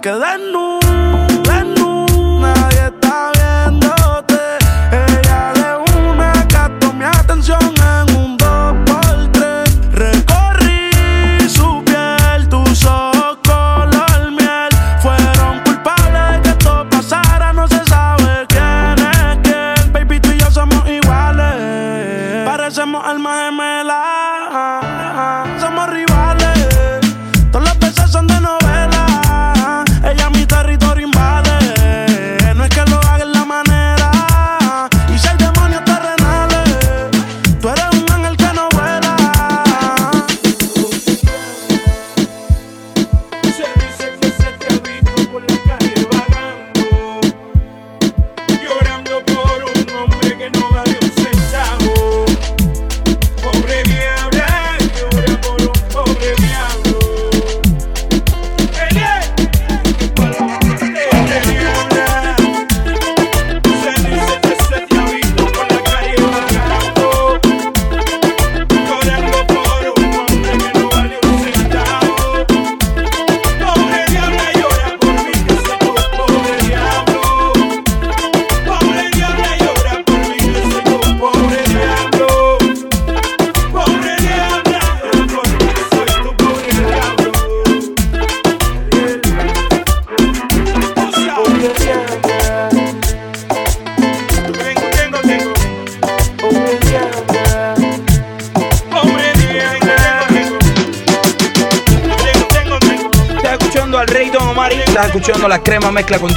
quedarnos 0.00 0.69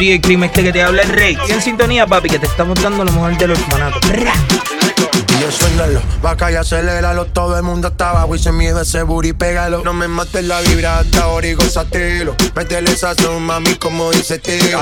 DJ 0.04 0.20
Cream, 0.20 0.44
este 0.44 0.64
que 0.64 0.74
te 0.74 0.84
habla 0.84 1.02
el 1.04 1.08
Rey. 1.08 1.38
Y 1.48 1.52
en 1.54 1.62
sintonía, 1.62 2.06
papi, 2.06 2.28
que 2.28 2.38
te 2.38 2.46
estamos 2.46 2.78
dando 2.82 3.06
lo 3.06 3.12
mejor 3.14 3.38
de 3.38 3.48
los 3.48 3.58
hermanatos. 3.58 4.02
Y 4.04 5.42
yo 5.42 5.50
suénalo, 5.50 6.02
vaca 6.22 6.52
y 6.52 6.56
aceléralo. 6.56 7.28
Todo 7.28 7.56
el 7.56 7.64
mundo 7.64 7.88
está 7.88 8.10
abajo 8.10 8.36
y 8.36 8.40
se 8.40 8.52
miedo 8.52 8.82
ese 8.82 9.04
booty, 9.04 9.32
pégalo. 9.32 9.82
No 9.86 9.94
me 9.94 10.10
mates 10.10 10.44
la 10.44 10.60
vibra 10.60 11.00
hasta 11.00 11.24
ahora 11.24 11.48
y 11.48 11.54
gózatelo. 11.54 12.36
Métele 12.54 12.92
esa 12.92 13.16
son, 13.16 13.44
mami, 13.44 13.76
como 13.76 14.12
dice 14.12 14.40
tío. 14.40 14.80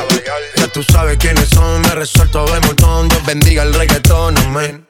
Ya 0.56 0.68
tú 0.70 0.82
sabes 0.82 1.20
quiénes 1.20 1.50
son, 1.50 1.82
me 1.82 1.90
resuelto 1.90 2.44
de 2.46 2.60
montón. 2.62 3.08
Dios 3.08 3.24
bendiga 3.24 3.62
el 3.62 3.76
reggaetón, 3.76 4.36
amén. 4.40 4.88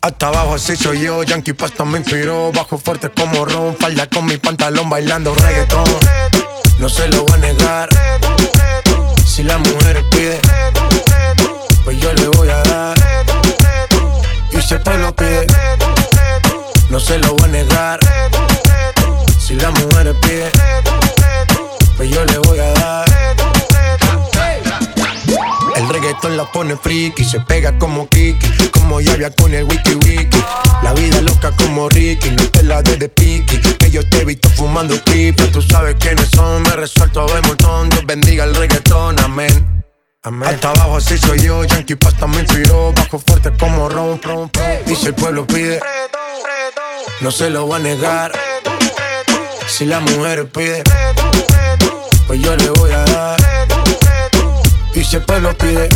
Hasta 0.00 0.28
abajo 0.28 0.54
así 0.54 0.74
soy 0.74 1.02
yo, 1.02 1.22
Yankee 1.22 1.52
Pasta 1.52 1.84
me 1.84 1.98
inspiró 1.98 2.50
Bajo 2.52 2.78
fuerte 2.78 3.10
como 3.10 3.44
Ron, 3.44 3.76
falda 3.76 4.08
con 4.08 4.24
mi 4.24 4.38
pantalón 4.38 4.88
bailando 4.88 5.34
reggaetón 5.34 5.84
No 6.78 6.88
se 6.88 7.06
lo 7.08 7.24
voy 7.24 7.34
a 7.34 7.36
negar 7.36 8.19
Si 9.40 9.46
la 9.46 9.56
mujer 9.56 10.04
pide. 10.10 10.38
Pues 11.82 11.98
yo 11.98 12.12
le 12.12 12.28
voy 12.28 12.50
a 12.50 12.62
dar. 12.64 12.94
Y 14.52 14.60
si 14.60 14.74
el 14.74 15.00
lo 15.00 15.16
pide 15.16 15.46
No 16.90 17.00
se 17.00 17.16
lo 17.16 17.32
voy 17.32 17.44
a 17.44 17.52
negar. 17.52 18.00
Si 19.38 19.54
la 19.54 19.70
mujer 19.70 20.14
pide 20.20 20.50
Pues 21.96 22.10
yo 22.10 22.22
le 22.26 22.38
voy 22.40 22.58
a 22.58 22.70
dar 22.72 23.09
reggaetón 25.90 26.36
la 26.36 26.50
pone 26.50 26.76
friki, 26.76 27.24
se 27.24 27.40
pega 27.40 27.78
como 27.78 28.08
Kiki, 28.08 28.68
como 28.70 29.00
Yavia 29.00 29.30
con 29.30 29.52
el 29.52 29.64
wiki 29.64 29.94
wiki. 29.94 30.42
La 30.82 30.94
vida 30.94 31.20
loca 31.20 31.52
como 31.52 31.88
Ricky, 31.88 32.30
no 32.30 32.44
te 32.48 32.62
la 32.62 32.82
de 32.82 32.96
de 32.96 33.08
piqui. 33.08 33.58
Que 33.78 33.90
yo 33.90 34.08
te 34.08 34.22
he 34.22 34.24
visto 34.24 34.48
fumando 34.50 34.94
pipa, 35.04 35.44
tú 35.52 35.60
sabes 35.60 35.96
quiénes 35.98 36.28
son, 36.30 36.62
me 36.62 36.70
resuelto 36.70 37.26
de 37.26 37.42
montón. 37.42 37.88
Dios 37.90 38.06
bendiga 38.06 38.44
el 38.44 38.54
reggaetón, 38.54 39.18
amén. 39.20 39.84
Amén. 40.22 40.48
Hasta 40.48 40.70
abajo 40.70 40.96
así 40.96 41.16
soy 41.16 41.40
yo, 41.40 41.64
Yankee 41.64 41.96
Pasta 41.96 42.26
me 42.26 42.40
inspiró, 42.40 42.92
bajo 42.92 43.18
fuerte 43.18 43.50
como 43.58 43.88
ron, 43.88 44.20
ron. 44.22 44.50
Y 44.86 44.94
si 44.94 45.06
el 45.06 45.14
pueblo 45.14 45.46
pide, 45.46 45.80
no 47.20 47.30
se 47.30 47.50
lo 47.50 47.66
voy 47.66 47.80
a 47.80 47.82
negar. 47.82 48.32
Si 49.66 49.86
la 49.86 50.00
mujer 50.00 50.48
pide, 50.50 50.82
pues 52.26 52.40
yo 52.40 52.54
le 52.56 52.70
voy 52.70 52.90
a 52.92 53.04
dar. 53.04 53.59
Y 54.92 55.04
si 55.04 55.16
el 55.16 55.22
pueblo 55.22 55.56
pide, 55.56 55.88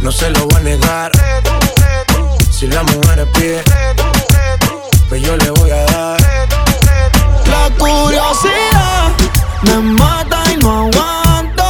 no 0.00 0.10
se 0.10 0.30
lo 0.30 0.46
voy 0.46 0.60
a 0.60 0.60
negar. 0.60 1.12
Si 2.50 2.66
la 2.66 2.82
mujer 2.82 3.28
pide, 3.32 3.62
pues 5.08 5.22
yo 5.22 5.36
le 5.36 5.50
voy 5.50 5.70
a 5.70 5.84
dar. 5.84 6.20
La 7.46 7.70
curiosidad 7.78 9.12
me 9.62 9.76
mata 9.76 10.42
y 10.52 10.56
no 10.56 10.88
aguanto. 10.88 11.64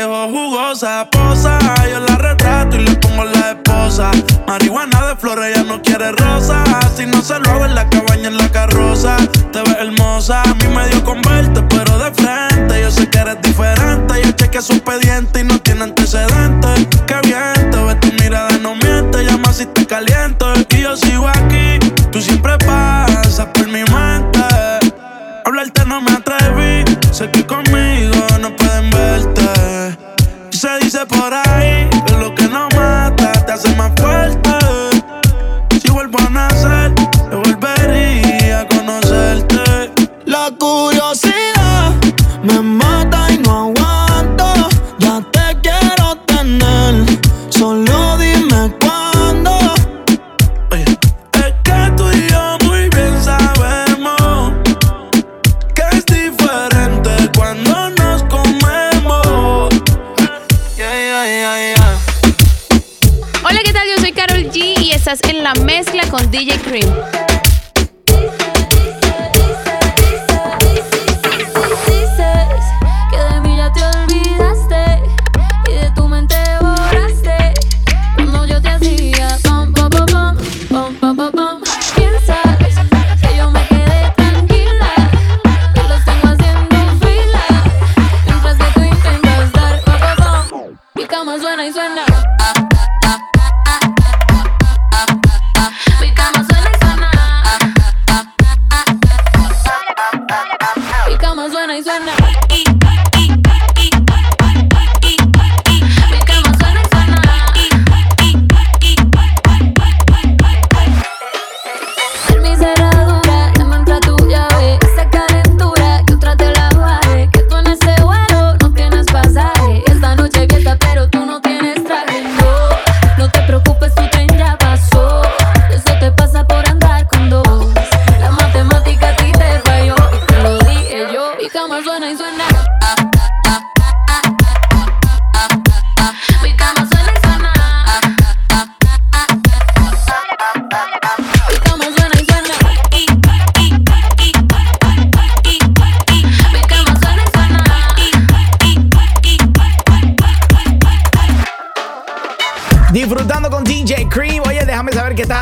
Dejo 0.00 0.28
jugosa. 0.28 1.08
Posa, 1.10 1.58
yo 1.90 2.00
la 2.00 2.16
retrato 2.16 2.76
y 2.76 2.80
le 2.80 2.94
pongo 2.96 3.24
la 3.24 3.50
esposa. 3.50 4.10
Marihuana 4.46 5.06
de 5.08 5.16
flores, 5.16 5.50
ella 5.50 5.64
no 5.64 5.82
quiere 5.82 6.12
rosa. 6.12 6.64
Si 6.96 7.06
no 7.06 7.22
se 7.22 7.38
lo 7.38 7.50
hago 7.50 7.64
en 7.66 7.74
la 7.74 7.88
cabaña, 7.88 8.28
en 8.28 8.36
la 8.36 8.48
carroza. 8.50 9.16
Te 9.52 9.60
ves 9.62 9.76
hermosa, 9.78 10.42
a 10.42 10.54
mí 10.54 10.66
me 10.74 10.88
dio 10.88 11.04
con 11.04 11.20
verte, 11.22 11.62
pero 11.68 11.98
de 11.98 12.10
frente. 12.12 12.80
Yo 12.80 12.90
sé 12.90 13.08
que 13.10 13.18
eres 13.18 13.40
diferente. 13.42 14.14
Yo 14.24 14.30
chequeé 14.32 14.62
su 14.62 14.72
expediente 14.72 15.40
y 15.40 15.44
no 15.44 15.58
tiene 15.60 15.84
antecedentes. 15.84 16.86
Qué 17.06 17.16
bien, 17.24 17.70
te 17.70 17.84
ves 17.84 18.00
tu 18.00 18.12
mirada, 18.22 18.50
no 18.62 18.74
miente. 18.76 19.24
Llama 19.24 19.52
si 19.52 19.66
te 19.66 19.86
caliento 19.86 20.52
y 20.70 20.82
yo 20.82 20.96
sigo 20.96 21.28
aquí. 21.28 21.78
Tú 22.10 22.20
siempre 22.20 22.56
pasas 22.58 23.46
por 23.52 23.66
mi 23.66 23.84
mente. 23.84 24.40
Hablarte 25.44 25.84
no 25.84 26.00
me 26.00 26.12
atreví. 26.12 26.84
Sé 27.12 27.30
que 27.30 27.44
conmigo 27.44 27.69
mezcla 65.54 66.02
con 66.10 66.30
DJ 66.30 66.58
Cream. 66.60 67.20
suena 91.40 91.66
y 91.66 91.72
suena. 91.72 92.69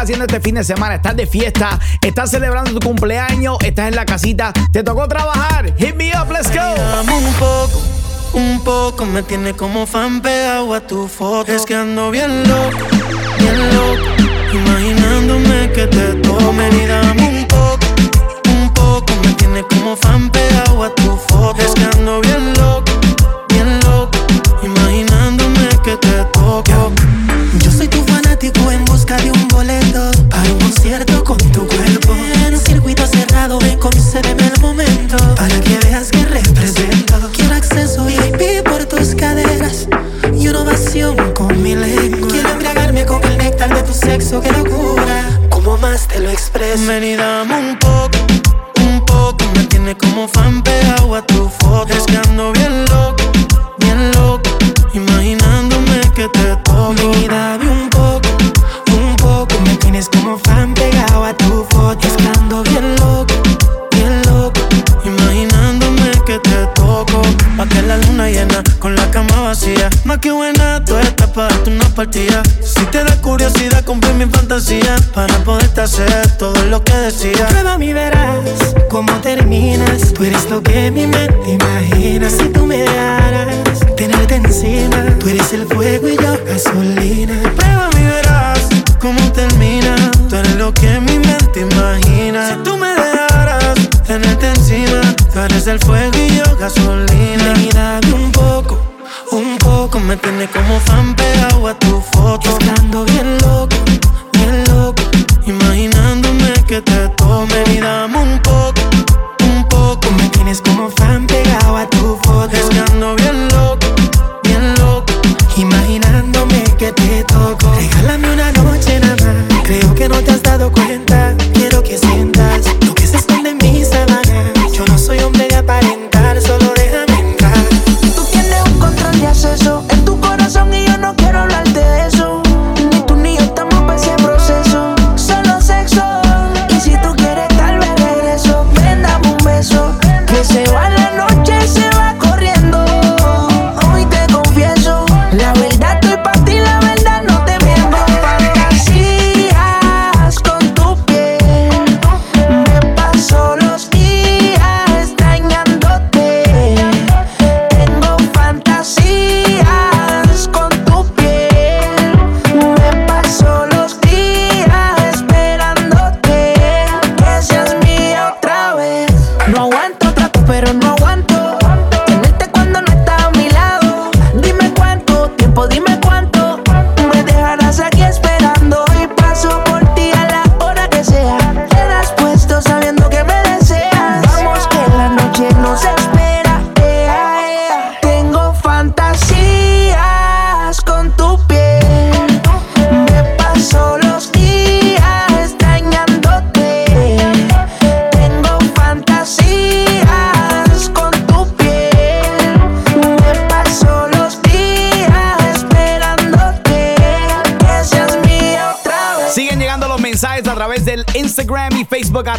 Haciendo 0.08 0.24
este 0.24 0.40
fin 0.40 0.54
de 0.54 0.64
semana. 0.64 0.94
¿Estás 0.94 1.14
de 1.16 1.26
fiesta? 1.26 1.78
¿Estás 2.00 2.30
celebrando 2.30 2.72
tu 2.72 2.80
cumpleaños? 2.80 3.58
¿Estás 3.62 3.88
en 3.88 3.94
la 3.94 4.06
casita? 4.06 4.54
¿Te 4.72 4.82
tocó 4.82 5.06
trabajar? 5.06 5.74
Hit 5.76 5.94
me 5.96 6.10
up, 6.18 6.32
let's 6.32 6.50
go. 6.50 6.62
Amo 6.98 7.18
un 7.18 7.34
poco, 7.34 7.82
un 8.32 8.60
poco 8.64 9.04
me 9.04 9.22
tiene 9.22 9.52
como 9.52 9.84
fan 9.84 10.22
pegado 10.22 10.72
a 10.72 10.80
tu 10.80 11.08
foto. 11.08 11.52
Es 11.52 11.66
que 11.66 11.74
ando 11.74 12.10
bien 12.10 12.42
loco, 12.48 12.86
bien 13.38 13.74
loco, 13.74 14.08
imaginándome 14.54 15.72
que 15.72 15.86
te 15.86 16.14
tomen 16.22 16.72
y 16.72 16.86
dame 16.86 17.28
un 17.28 17.46
poco, 17.46 17.86
un 18.48 18.72
poco 18.72 19.12
me 19.22 19.34
tiene 19.34 19.62
como 19.64 19.94
fan 19.94 20.30
pegado 20.30 20.84
a 20.84 20.94
tu 20.94 21.18
foto. 21.18 21.60
Es 21.60 21.74
que 21.74 21.84
ando 21.84 22.22
bien 22.22 22.46
loco, 22.46 22.47
te 46.68 47.27
hacer 75.88 76.36
todo 76.36 76.62
lo 76.66 76.84
que 76.84 76.92
decía. 76.92 77.46
Prueba 77.48 77.78
mi 77.78 77.94
verás 77.94 78.74
cómo 78.90 79.10
terminas. 79.22 80.12
Tú 80.12 80.24
eres 80.24 80.48
lo 80.50 80.62
que 80.62 80.90
mi 80.90 81.06
mente 81.06 81.50
imagina. 81.50 82.28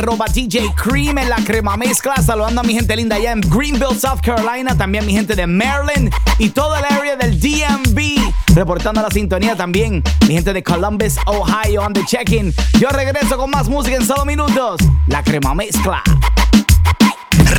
Arroba 0.10 0.26
DJ 0.34 0.74
Cream 0.76 1.20
en 1.20 1.30
la 1.30 1.38
crema 1.38 1.78
mezcla. 1.78 2.16
Saludando 2.18 2.62
a 2.62 2.64
mi 2.64 2.74
gente 2.74 2.96
linda 2.96 3.16
allá 3.16 3.32
en 3.32 3.42
Greenville, 3.42 4.00
South 4.00 4.22
Carolina. 4.24 4.76
También 4.76 5.06
mi 5.06 5.14
gente 5.14 5.36
de 5.36 5.46
Maryland 5.46 6.12
y 6.40 6.50
toda 6.50 6.80
el 6.80 6.86
área 6.86 7.16
del 7.16 7.40
DMV. 7.40 8.56
Reportando 8.56 9.02
la 9.02 9.12
sintonía 9.12 9.56
también. 9.56 10.04
Mi 10.28 10.34
gente 10.34 10.52
de 10.54 10.64
Columbus, 10.64 11.18
Ohio 11.28 11.84
on 11.84 11.94
the 11.94 12.04
check-in. 12.06 12.54
Yo 12.80 12.90
regreso 12.90 13.38
con 13.38 13.52
más 13.52 13.70
música 13.70 13.98
en 13.98 14.06
solo 14.06 14.26
minutos. 14.26 14.82
La 15.08 15.24
crema 15.24 15.54
mezcla. 15.54 16.02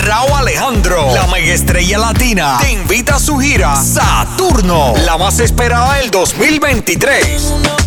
Raúl 0.04 0.32
Alejandro, 0.32 1.14
la 1.14 1.26
mega 1.28 1.52
estrella 1.52 1.98
latina, 1.98 2.58
te 2.60 2.72
invita 2.72 3.16
a 3.16 3.18
su 3.18 3.38
gira 3.38 3.76
Saturno, 3.76 4.94
la 5.04 5.16
más 5.16 5.38
esperada 5.40 5.94
del 5.96 6.10
2023. 6.10 7.79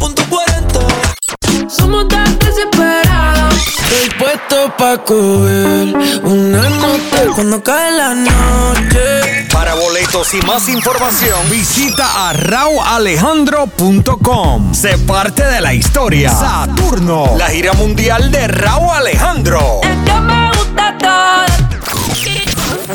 Puesto 4.54 4.78
pa' 4.78 4.97
coger 5.04 5.95
una 6.24 6.70
nota 6.70 7.26
cuando 7.36 7.62
cae 7.64 7.91
la 7.91 8.14
noche. 8.14 9.47
Para 9.51 9.74
boletos 9.76 10.34
y 10.34 10.41
más 10.41 10.68
información, 10.70 11.38
visita 11.49 12.30
a 12.30 12.34
raualejandro.com. 12.34 14.74
Sé 14.74 14.97
parte 14.99 15.43
de 15.45 15.60
la 15.62 15.74
historia. 15.74 16.30
Saturno, 16.32 17.36
la 17.38 17.47
gira 17.49 17.74
mundial 17.74 18.32
de 18.32 18.47
Raúl 18.47 18.89
Alejandro. 18.91 19.82
que 19.82 20.14
me 20.22 20.49
gusta 20.49 20.97
todo. 20.99 21.45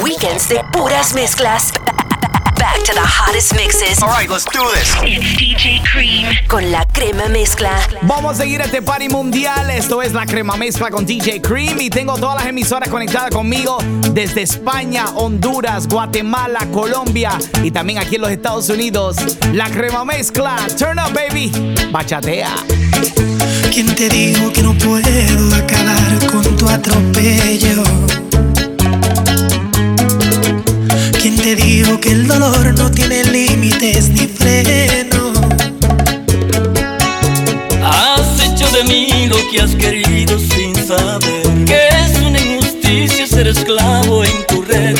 Weekends 0.03 0.49
de 0.49 0.61
puras 0.73 1.15
mezclas. 1.15 1.73
To 2.89 2.95
the 2.95 3.01
hottest 3.01 3.55
mixes. 3.55 4.03
All 4.03 4.09
right, 4.09 4.30
let's 4.30 4.47
do 4.47 4.64
this. 4.72 4.95
It's 5.03 5.36
DJ 5.36 5.84
Cream 5.93 6.24
con 6.49 6.72
la 6.72 6.86
crema 6.86 7.28
mezcla. 7.28 7.78
Vamos 8.01 8.32
a 8.32 8.43
seguir 8.43 8.62
este 8.62 8.80
party 8.80 9.11
mundial. 9.11 9.68
Esto 9.68 10.01
es 10.01 10.14
la 10.14 10.24
crema 10.24 10.57
mezcla 10.57 10.91
con 10.91 11.05
DJ 11.05 11.43
Cream 11.43 11.78
y 11.82 11.91
tengo 11.91 12.16
todas 12.16 12.36
las 12.36 12.47
emisoras 12.47 12.89
conectadas 12.89 13.30
conmigo 13.30 13.76
desde 14.14 14.41
España, 14.41 15.05
Honduras, 15.16 15.86
Guatemala, 15.86 16.61
Colombia 16.72 17.32
y 17.62 17.70
también 17.70 17.99
aquí 17.99 18.14
en 18.14 18.22
los 18.22 18.30
Estados 18.30 18.70
Unidos. 18.70 19.18
La 19.53 19.68
crema 19.68 20.07
mezcla. 20.07 20.57
Turn 20.78 20.99
up, 20.99 21.12
baby. 21.12 21.53
Bachatea. 21.93 22.55
¿Quién 23.70 23.95
te 23.95 24.09
dijo 24.09 24.51
que 24.51 24.62
no 24.62 24.72
puedo 24.72 25.55
acabar 25.55 26.26
con 26.32 26.57
tu 26.57 26.66
atropello? 26.66 27.82
¿Quién 31.21 31.35
te 31.35 31.57
dijo 31.57 31.99
que 32.01 32.12
el 32.12 32.29
dolor 32.29 32.75
no 32.79 32.91
tiene 32.93 33.25
límites 33.25 34.09
ni 34.11 34.29
freno? 34.29 35.33
Has 37.83 38.41
hecho 38.41 38.71
de 38.71 38.85
mí 38.85 39.27
lo 39.27 39.37
que 39.51 39.61
has 39.61 39.75
querido 39.75 40.39
sin 40.39 40.77
saber 40.77 41.64
que 41.66 41.89
es 41.89 42.21
una 42.21 42.39
injusticia 42.39 43.27
ser 43.27 43.49
esclavo 43.49 44.23
en 44.25 44.47
tu 44.47 44.62
red. 44.62 44.97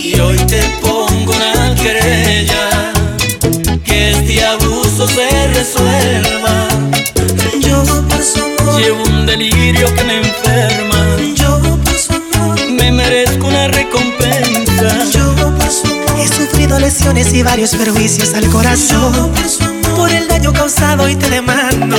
Y 0.00 0.18
hoy 0.20 0.36
te 0.46 0.62
pongo 0.80 1.32
una 1.34 1.74
querella 1.74 2.92
que 3.84 4.12
este 4.12 4.44
abuso 4.44 5.08
se 5.08 5.48
resuelva. 5.48 6.68
Yo 7.60 7.82
por 8.08 8.22
su 8.22 8.38
amor, 8.38 8.80
Llevo 8.80 9.02
un 9.02 9.26
delirio 9.26 9.92
que 9.96 10.04
me 10.04 10.20
y 17.32 17.42
varios 17.42 17.74
perjuicios 17.74 18.32
al 18.34 18.48
corazón. 18.48 19.32
Por 19.94 20.10
el 20.10 20.28
daño 20.28 20.52
causado 20.52 21.08
y 21.08 21.14
te 21.14 21.28
demando. 21.28 21.96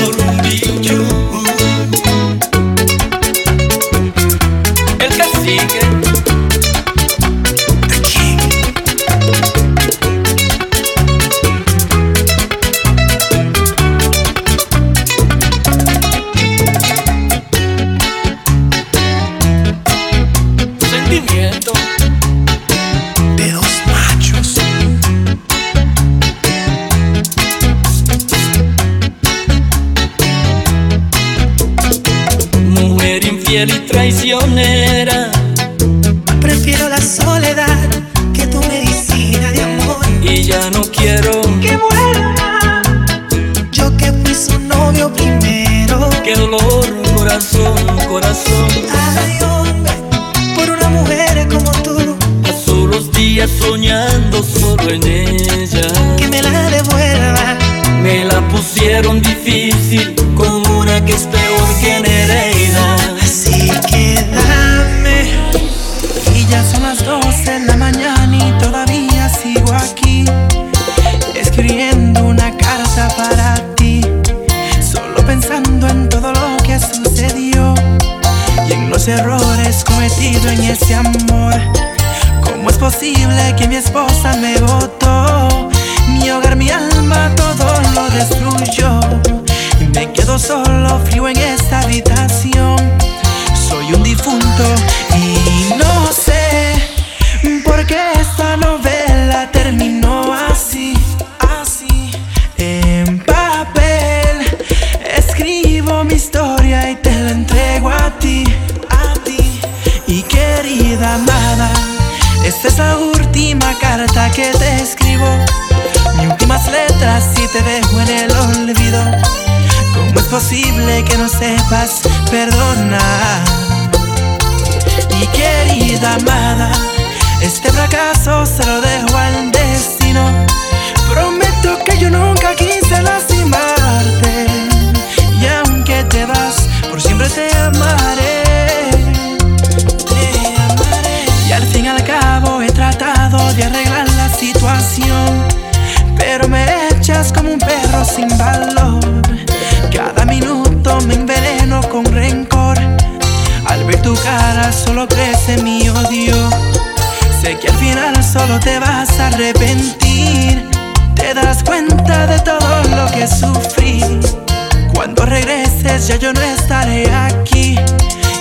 Ya 166.08 166.16
yo 166.16 166.32
no 166.32 166.41
estaré 166.41 167.12
aquí. 167.12 167.76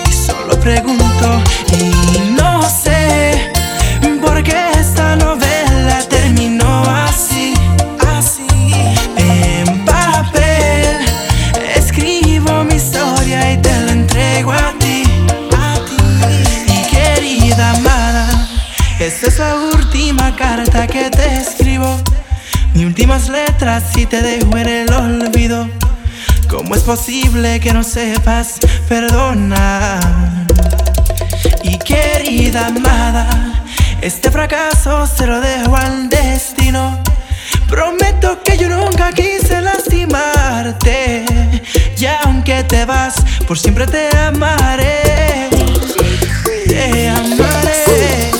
Y 0.09 0.12
solo 0.12 0.59
pregunto 0.61 1.43
y 1.73 2.31
no 2.31 2.62
sé 2.62 3.51
por 4.23 4.41
qué 4.45 4.71
esta 4.79 5.17
novela 5.17 5.99
terminó 6.09 6.85
así, 6.85 7.55
así. 8.17 8.47
En 9.17 9.85
papel 9.85 10.97
escribo 11.75 12.62
mi 12.64 12.77
historia 12.77 13.53
y 13.53 13.57
te 13.59 13.81
la 13.81 13.93
entrego 13.93 14.53
a 14.53 14.73
ti, 14.79 15.03
a 15.57 15.75
ti. 15.87 16.73
Y 16.73 16.83
querida 16.95 17.71
amada, 17.71 18.49
esta 19.01 19.27
es 19.27 19.39
la 19.39 19.57
última 19.57 20.37
carta 20.37 20.87
que 20.87 21.11
te 21.11 21.39
escribo. 21.39 22.01
Mis 22.75 22.87
últimas 22.87 23.29
letras 23.29 23.83
y 23.97 24.07
te 24.07 24.23
dejo 24.23 24.57
en 24.57 24.69
el 24.69 24.93
olvido. 24.93 25.26
¿Cómo 26.67 26.75
es 26.75 26.83
posible 26.83 27.61
que 27.61 27.73
no 27.73 27.85
sepas 27.85 28.59
perdonar? 28.89 30.01
Y 31.62 31.79
querida 31.79 32.67
amada, 32.67 33.62
este 34.01 34.33
fracaso 34.33 35.07
se 35.07 35.29
lo 35.29 35.41
dejo 35.41 35.77
al 35.77 36.09
destino. 36.09 37.01
Prometo 37.69 38.43
que 38.43 38.59
yo 38.59 38.69
nunca 38.69 39.12
quise 39.12 39.61
lastimarte. 39.61 41.25
Y 41.97 42.07
aunque 42.25 42.64
te 42.64 42.85
vas, 42.85 43.14
por 43.47 43.57
siempre 43.57 43.87
te 43.87 44.09
amaré. 44.17 45.49
Te 46.67 47.09
amaré. 47.09 48.33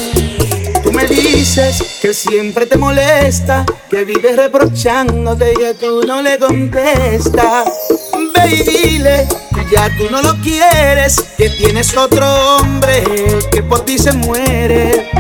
Tú 0.83 0.91
me 0.91 1.07
dices 1.07 1.81
que 2.03 2.13
siempre 2.13 2.67
te 2.67 2.77
molesta, 2.77 3.65
que 3.89 4.05
vives 4.05 4.35
reprochándote 4.35 5.53
y 5.53 5.57
que 5.59 5.75
tú 5.75 6.03
no 6.05 6.23
le 6.23 6.41
contestas. 6.41 8.06
Y 8.45 8.63
dile 8.63 9.27
que 9.55 9.75
ya 9.75 9.91
tú 9.97 10.09
no 10.11 10.23
lo 10.23 10.41
quieres, 10.41 11.23
que 11.37 11.49
tienes 11.51 11.97
otro 11.97 12.27
hombre 12.57 13.03
que 13.51 13.63
por 13.63 13.85
ti 13.85 13.99
se 13.99 14.13
muere. 14.13 15.11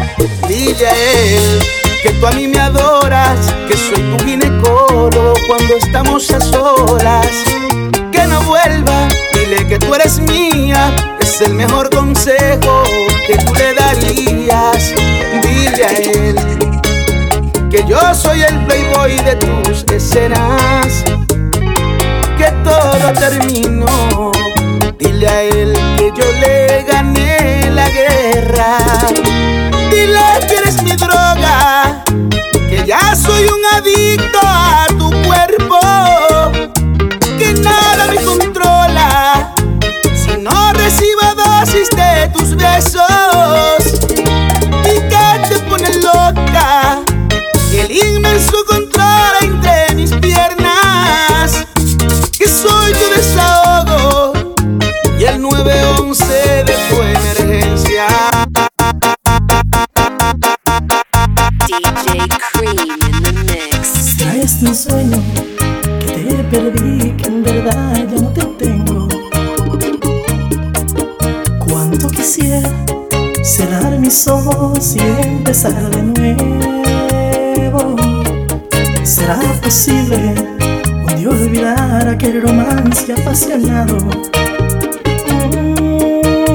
Dile 0.49 0.87
a 0.87 0.95
él 0.95 1.61
que 2.03 2.11
tú 2.11 2.27
a 2.27 2.31
mí 2.33 2.47
me 2.47 2.59
adoras, 2.59 3.39
que 3.69 3.77
soy 3.77 4.03
tu 4.03 4.25
ginecólogo 4.25 5.35
cuando 5.49 5.77
estamos 5.77 6.31
a 6.31 6.41
solas. 6.41 7.27
Que 8.12 8.27
no 8.29 8.41
vuelva, 8.43 9.09
dile 9.33 9.67
que 9.67 9.79
tú 9.79 9.95
eres 9.95 10.19
mía, 10.21 10.95
es 11.21 11.41
el 11.41 11.55
mejor 11.55 11.91
consejo 11.91 12.85
que 13.27 13.37
tú 13.39 13.55
le 13.55 13.75
darías. 13.75 14.95
Dile 15.43 15.85
a 15.85 15.91
él 15.91 16.37
que 17.71 17.85
yo 17.89 17.99
soy 18.14 18.43
el 18.43 18.64
playboy 18.67 19.17
de 19.19 19.37
tus 19.37 19.85
escenas, 19.93 21.05
todo 22.67 23.12
terminó. 23.12 24.33
Dile 24.99 25.29
a 25.29 25.43
él 25.43 25.73
que 25.97 26.12
yo 26.17 26.27
le 26.43 26.85
gané 26.91 27.71
la 27.71 27.89
guerra. 27.89 28.79
Dile 29.91 30.27
que 30.49 30.55
eres 30.57 30.83
mi 30.83 30.93
droga, 30.93 32.03
que 32.69 32.85
ya 32.85 33.14
soy 33.14 33.45
un 33.45 33.62
adicto 33.77 34.41
a 34.43 34.87
tu 34.99 35.11
cuerpo, 35.27 35.81
que 37.39 37.55
nada 37.55 38.07
me 38.11 38.17
controla 38.25 39.53
si 40.14 40.37
no 40.39 40.73
recibo 40.73 41.27
dosis 41.37 41.89
de 41.91 42.29
tus 42.35 42.57
besos 42.57 43.86
911 56.19 56.64
de 56.64 56.75
tu 56.89 56.97
emergencia 57.03 58.07
DJ 61.67 62.29
Cream 62.53 62.79
in 62.79 63.23
the 63.23 63.33
mix. 63.45 64.17
Será 64.17 64.33
este 64.37 64.67
un 64.67 64.75
sueño 64.75 65.19
que 66.01 66.12
te 66.12 66.45
perdí, 66.45 67.11
que 67.12 67.29
en 67.29 67.43
verdad 67.43 67.95
ya 67.95 68.21
no 68.23 68.29
te 68.31 68.45
tengo. 68.64 69.09
Cuánto 71.67 72.09
quisiera 72.09 72.62
cerrar 73.43 73.99
mis 73.99 74.27
ojos 74.27 74.97
y 74.97 75.01
empezar 75.01 75.91
de 75.91 76.03
nuevo. 77.62 77.97
¿Será 79.05 79.39
posible 79.62 80.35
un 81.09 81.17
día 81.17 81.29
olvidar 81.29 82.09
aquel 82.09 82.41
romance 82.41 83.12
apasionado? 83.12 83.99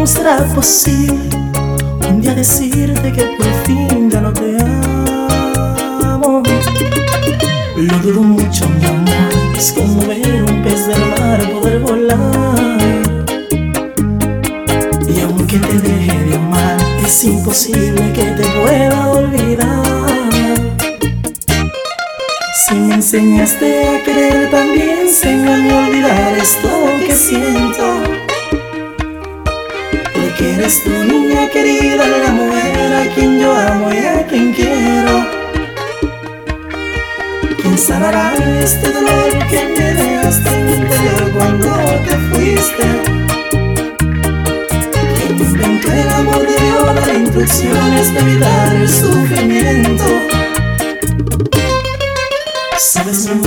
no 0.02 0.08
será 0.08 0.43
posible 0.56 1.30
un 2.10 2.22
día 2.22 2.34
decirte 2.34 3.12
que 3.12 3.24
por 3.38 3.54
fin 3.66 4.10
ya 4.10 4.20
no 4.20 4.34
te 4.34 4.58
amo. 6.04 6.41
Lo 7.76 7.97
dudo 7.99 8.24
mucho, 8.24 8.68
mi 8.68 8.86
amor, 8.88 9.32
es 9.56 9.72
como 9.74 10.02
ver 10.08 10.43
un 10.49 10.64
pez 10.64 10.88
del 10.88 10.99
mar 11.20 11.39
poder 11.52 11.80
volar. 11.82 13.26
Y 15.08 15.22
aunque 15.22 15.60
te 15.60 15.74
deje 15.88 16.18
de 16.26 16.36
amar, 16.36 16.78
es 17.06 17.24
imposible 17.24 18.12
que 18.12 18.24
te 18.24 18.43
pueda 18.60 19.08
olvidar. 19.08 19.84
Si 22.66 22.74
me 22.74 22.95
enseñaste 22.95 23.88
a 23.88 24.04
querer, 24.04 24.49
también 24.49 25.08
se 25.08 25.36
me 25.36 25.72
olvidar 25.78 26.39
esto 26.39 26.70
que 27.06 27.14
siento. 27.14 28.30
Eres 30.72 30.84
tu 30.86 31.03
niña 31.03 31.49
querida, 31.49 32.07
la 32.07 32.32
mujer 32.32 32.93
a 32.93 33.13
quien 33.13 33.41
yo 33.41 33.53
amo 33.53 33.91
y 33.91 33.97
a 33.97 34.26
quien 34.26 34.53
quiero 34.53 35.28
¿Quién 37.61 37.78
sanará 37.78 38.34
este 38.63 38.89
dolor 38.89 39.32
que 39.49 39.65
me 39.65 39.93
dejaste 39.93 40.49
en 40.49 40.65
mi 40.65 40.72
interior 40.72 41.32
cuando 41.34 41.67
te 42.07 42.15
fuiste? 42.30 42.86
¿Quién 45.17 45.39
inventó 45.41 45.91
el 45.91 46.09
amor 46.09 46.47
de 46.47 46.55
Dios, 46.55 46.95
dar 46.95 47.15
instrucciones 47.15 48.13
de 48.13 48.19
evitar 48.22 48.74
el 48.74 48.88
sufrimiento? 48.88 50.05
Sabes 52.78 53.28
mi 53.28 53.40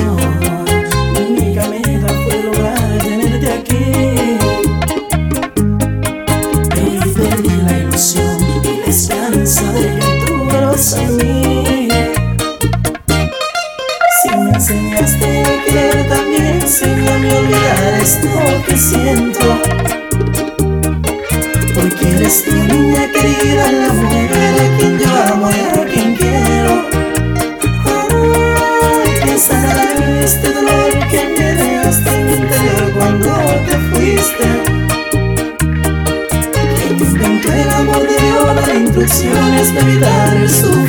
instrucciones 39.84 40.62
de 40.62 40.83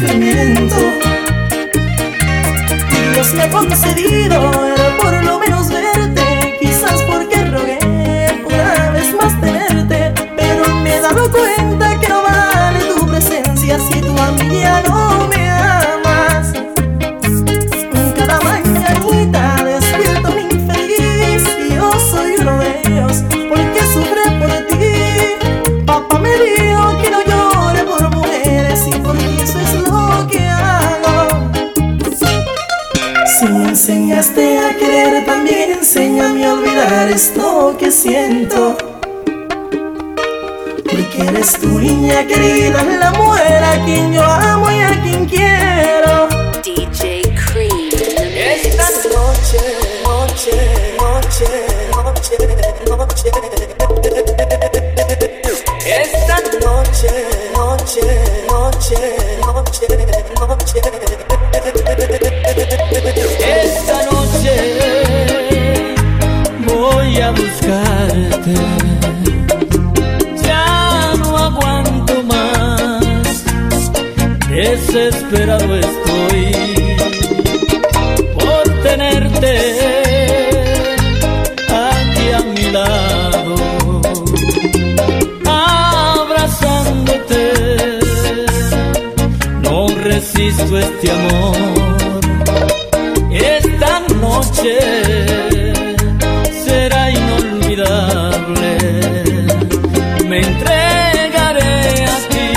Entregaré 100.36 102.06
a 102.06 102.18
ti 102.32 102.50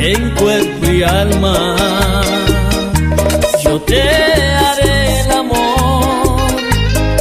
en 0.00 0.30
cuerpo 0.36 0.86
y 0.90 1.02
alma. 1.02 1.76
Yo 3.62 3.78
te 3.82 4.00
haré 4.00 5.20
el 5.20 5.30
amor 5.32 6.40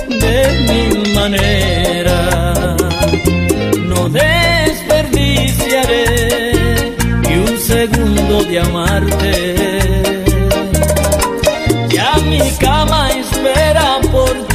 de 0.08 0.38
mil 0.70 1.14
maneras. 1.14 2.78
No 3.92 4.08
desperdiciaré 4.08 6.96
ni 7.24 7.34
un 7.36 7.60
segundo 7.60 8.42
de 8.44 8.60
amarte. 8.62 9.34
Ya 11.90 12.16
mi 12.32 12.40
cama 12.58 13.10
espera 13.12 14.00
por 14.14 14.32
ti 14.32 14.47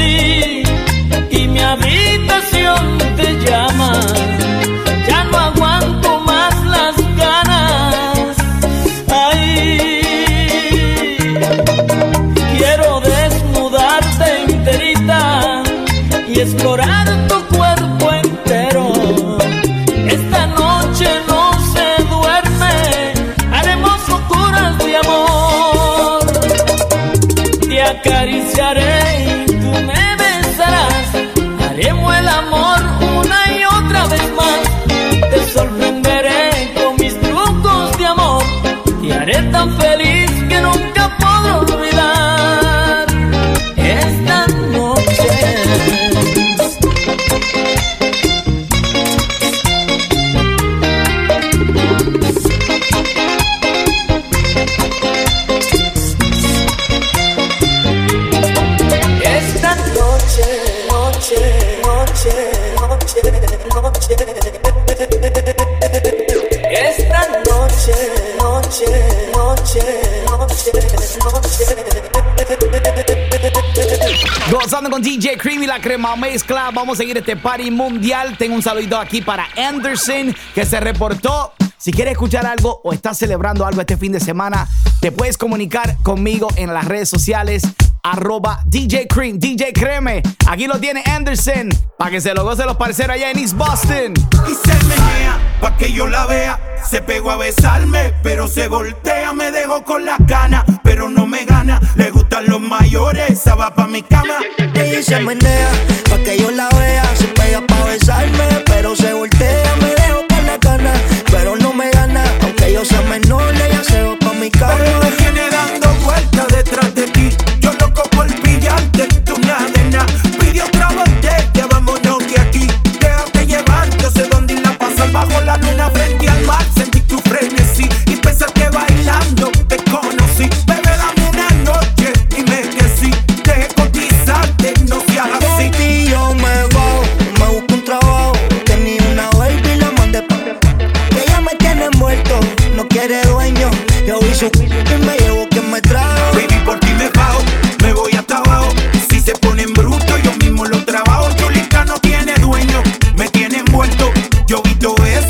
Gozando 74.51 74.90
con 74.90 75.01
DJ 75.03 75.38
Cream 75.38 75.62
y 75.62 75.66
la 75.66 75.80
crema 75.80 76.14
mezcla. 76.16 76.70
Vamos 76.72 76.95
a 76.95 76.97
seguir 76.99 77.16
este 77.16 77.36
party 77.36 77.70
mundial. 77.70 78.36
Tengo 78.36 78.55
un 78.55 78.62
saludito 78.62 78.99
aquí 78.99 79.22
para 79.22 79.47
Anderson 79.57 80.34
que 80.55 80.66
se 80.66 80.80
reportó. 80.80 81.53
Si 81.78 81.90
quieres 81.93 82.12
escuchar 82.12 82.47
algo 82.47 82.80
o 82.84 82.93
estás 82.93 83.18
celebrando 83.18 83.66
algo 83.66 83.80
este 83.80 83.97
fin 83.97 84.12
de 84.12 84.20
semana, 84.20 84.68
te 85.01 85.11
puedes 85.11 85.36
comunicar 85.36 85.97
conmigo 86.03 86.49
en 86.57 86.72
las 86.72 86.84
redes 86.84 87.09
sociales. 87.09 87.62
Arroba 88.05 88.61
DJ 88.66 89.07
Cream, 89.09 89.38
DJ 89.38 89.72
Creme. 89.72 90.22
Aquí 90.49 90.66
lo 90.66 90.78
tiene 90.78 91.03
Anderson. 91.07 91.68
Para 91.97 92.11
que 92.11 92.20
se 92.20 92.34
lo 92.34 92.45
goce 92.45 92.64
los 92.64 92.76
parceros 92.76 93.14
allá 93.14 93.30
en 93.30 93.38
East 93.38 93.55
Boston. 93.55 94.14
y 94.49 94.55
se 94.68 94.84
menea 94.86 95.38
pa' 95.61 95.76
que 95.76 95.93
yo 95.93 96.09
la 96.09 96.26
vea. 96.26 96.61
Se 96.88 97.01
pegó 97.01 97.30
a 97.30 97.36
besarme, 97.36 98.12
pero 98.22 98.49
se 98.49 98.66
voltea. 98.68 99.32
Me 99.32 99.53
dejó 99.53 99.84
con 99.84 100.05
las 100.05 100.18
ganas, 100.26 100.64
pero 100.93 101.09
no 101.09 101.26
me 101.26 101.47
gana. 101.47 101.80
Le 101.97 102.11
gustan 102.11 102.45
los 102.47 102.61
mayores, 102.61 103.30
esa 103.30 103.55
va 103.55 103.74
pa' 103.74 103.86
mi 103.86 104.03
cama. 104.03 104.36
Ella 104.74 105.03
se 105.03 105.20
menea, 105.20 105.70
pa' 106.11 106.18
que 106.18 106.38
yo 106.38 106.51
la 106.51 106.68
vea. 106.68 107.05
Se 107.16 107.28
pega 107.28 107.62
pa' 107.66 107.84
besarme, 107.86 108.62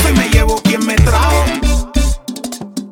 y 0.08 0.12
me 0.12 0.28
llevo 0.28 0.60
quien 0.62 0.84
me 0.86 0.94
trajo. 0.94 1.44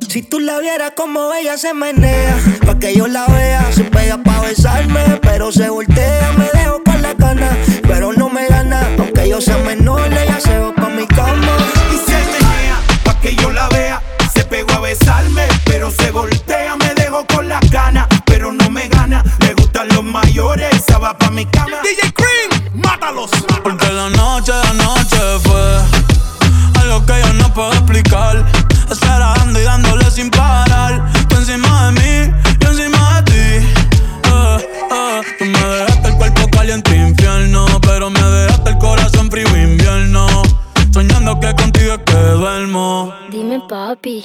Si 0.09 0.23
tú 0.23 0.41
la 0.41 0.59
vieras 0.59 0.93
como 0.97 1.33
ella 1.35 1.57
se 1.57 1.73
menea, 1.73 2.37
pa' 2.67 2.79
que 2.79 2.95
yo 2.95 3.07
la 3.07 3.27
vea, 3.27 3.71
se 3.73 3.85
pega 3.85 4.19
pa' 4.19 4.41
besarme, 4.41 5.21
pero 5.23 5.53
se 5.53 5.69
voltea, 5.71 6.33
me 6.37 6.49
dejo 6.53 6.83
con 6.85 7.01
la 7.01 7.15
gana, 7.15 7.57
pero 7.83 8.13
no 8.13 8.29
me 8.29 8.49
gana, 8.49 8.89
aunque 8.99 9.29
yo 9.29 9.41
sea 9.41 9.59
menor, 9.59 10.13
ella 10.13 10.41
se 10.41 10.59
va 10.59 10.75
pa' 10.75 10.89
mi 10.89 11.07
cama. 11.07 11.57
Y 11.93 12.11
se 12.11 12.19
menea, 12.33 12.81
pa' 13.05 13.21
que 13.21 13.37
yo 13.37 13.53
la 13.53 13.69
vea. 13.69 14.03
Se 14.35 14.45
pegó 14.45 14.73
a 14.73 14.81
besarme, 14.81 15.47
pero 15.65 15.91
se 15.93 16.11
voltea. 16.11 16.77
Me 16.77 16.93
dejo 16.95 17.25
con 17.27 17.49
las 17.49 17.61
ganas, 17.71 18.09
pero 18.27 18.53
no 18.53 18.69
me 18.69 18.89
gana. 18.89 19.23
Le 19.41 19.55
gustan 19.55 19.89
los 19.89 20.03
mayores, 20.03 20.75
esa 20.75 20.99
va 20.99 21.17
pa' 21.17 21.31
mi 21.31 21.47
cama. 21.47 21.79
DJ 21.85 22.13
Cream, 22.13 22.81
mátalos. 22.83 23.31
Porque 23.63 23.93
la 23.93 24.11
noche, 24.11 24.53
la 24.53 24.73
noche 24.73 25.19
fue 25.45 26.00
no 27.51 27.55
puedo 27.55 27.73
explicar. 27.73 28.45
Esperando 28.91 29.61
y 29.61 29.65
dándole 29.65 30.11
sin 30.11 30.31
parar. 30.31 31.11
Tú 31.29 31.37
encima 31.37 31.87
de 31.87 31.93
mí, 31.93 32.35
yo 32.61 32.69
encima 32.71 33.23
de 33.23 33.31
ti. 33.31 33.67
Eh, 34.25 34.69
eh. 34.91 35.21
Tú 35.39 35.45
me 35.45 35.59
dejaste 35.59 36.09
el 36.09 36.17
cuerpo 36.17 36.49
caliente 36.51 36.97
infierno, 36.97 37.67
pero 37.83 38.11
me 38.11 38.23
dejaste 38.23 38.71
el 38.71 38.79
corazón 38.79 39.31
frío 39.31 39.49
invierno. 39.57 40.27
Soñando 40.93 41.39
que 41.41 41.55
contigo 41.55 41.95
es 41.95 42.01
que 42.05 42.13
duermo. 42.15 43.13
Dime, 43.31 43.61
papi. 43.69 44.25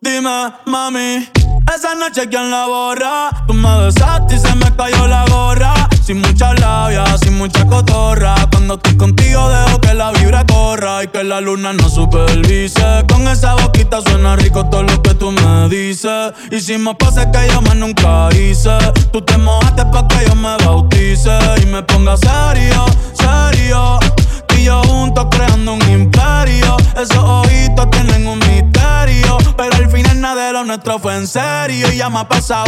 Dime, 0.00 0.52
mami, 0.66 1.26
esa 1.74 1.94
noche 1.94 2.28
quién 2.28 2.50
la 2.50 2.66
borra. 2.66 3.30
Tú 3.46 3.54
me 3.54 3.84
besaste 3.84 4.34
y 4.34 4.38
se 4.38 4.54
me 4.54 4.74
cayó 4.76 5.06
la 5.06 5.24
gorra. 5.26 5.83
Sin 6.04 6.20
mucha 6.20 6.52
labia, 6.52 7.02
sin 7.16 7.38
mucha 7.38 7.66
cotorra. 7.66 8.34
Cuando 8.50 8.74
estoy 8.74 8.94
contigo 8.94 9.48
dejo 9.48 9.80
que 9.80 9.94
la 9.94 10.12
vibra 10.12 10.44
corra 10.44 11.02
y 11.02 11.08
que 11.08 11.24
la 11.24 11.40
luna 11.40 11.72
no 11.72 11.88
supervise. 11.88 13.06
Con 13.08 13.26
esa 13.26 13.54
boquita 13.54 14.02
suena 14.02 14.36
rico 14.36 14.66
todo 14.66 14.82
lo 14.82 15.00
que 15.00 15.14
tú 15.14 15.30
me 15.30 15.68
dices. 15.70 16.34
Me 16.78 16.94
pasa 16.94 17.30
que 17.30 17.48
yo 17.50 17.62
más 17.62 17.76
nunca 17.76 18.28
hice, 18.34 18.76
tú 19.12 19.22
te 19.22 19.38
mojaste 19.38 19.86
pa' 19.86 20.06
que 20.08 20.26
yo 20.28 20.34
me 20.34 20.54
bautice 20.58 21.38
y 21.62 21.66
me 21.66 21.82
ponga 21.82 22.18
serio, 22.18 22.84
serio. 23.14 23.98
Tú 24.46 24.56
y 24.56 24.64
yo 24.64 24.82
juntos 24.82 25.26
creando 25.30 25.72
un 25.72 25.90
imperio. 25.90 26.76
Esos 27.00 27.16
ojitos 27.16 27.88
tienen 27.90 28.26
un 28.26 28.38
misterio. 28.40 29.38
Pero 29.56 29.74
al 29.74 29.90
final 29.90 30.20
nada 30.20 30.48
de 30.48 30.52
lo 30.52 30.64
nuestro 30.64 30.98
fue 30.98 31.16
en 31.16 31.26
serio. 31.26 31.90
Y 31.90 31.96
ya 31.96 32.10
me 32.10 32.18
ha 32.18 32.28
pasado 32.28 32.66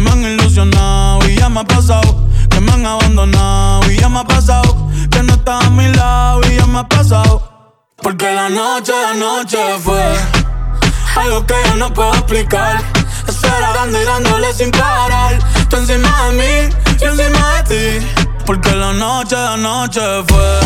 me 0.00 0.10
han 0.10 0.22
ilusionado. 0.22 1.28
Y 1.28 1.36
ya 1.36 1.48
me 1.48 1.60
ha 1.60 1.64
pasado 1.64 2.28
que 2.50 2.60
me 2.60 2.72
han 2.72 2.86
abandonado. 2.86 3.90
Y 3.90 3.98
ya 3.98 4.08
me 4.08 4.20
ha 4.20 4.24
pasado 4.24 4.88
que 5.10 5.22
no 5.22 5.34
estás 5.34 5.64
a 5.64 5.70
mi 5.70 5.86
lado. 5.94 6.40
Y 6.50 6.56
ya 6.56 6.66
me 6.66 6.80
ha 6.80 6.88
pasado. 6.88 7.50
Porque 8.02 8.32
la 8.32 8.48
noche, 8.48 8.92
la 8.92 9.14
noche 9.14 9.58
fue 9.84 10.02
algo 11.16 11.44
que 11.46 11.54
yo 11.66 11.76
no 11.76 11.92
puedo 11.92 12.12
explicar. 12.14 12.82
Esperando 13.28 14.00
y 14.00 14.04
dándole 14.04 14.52
sin 14.54 14.70
parar. 14.70 15.38
Tú 15.68 15.76
encima 15.76 16.28
de 16.28 16.32
mí, 16.32 16.74
yo 17.00 17.10
encima 17.10 17.62
de 17.62 18.00
ti. 18.00 18.06
Porque 18.46 18.74
la 18.74 18.92
noche, 18.92 19.36
la 19.36 19.56
noche 19.56 20.00
fue 20.28 20.60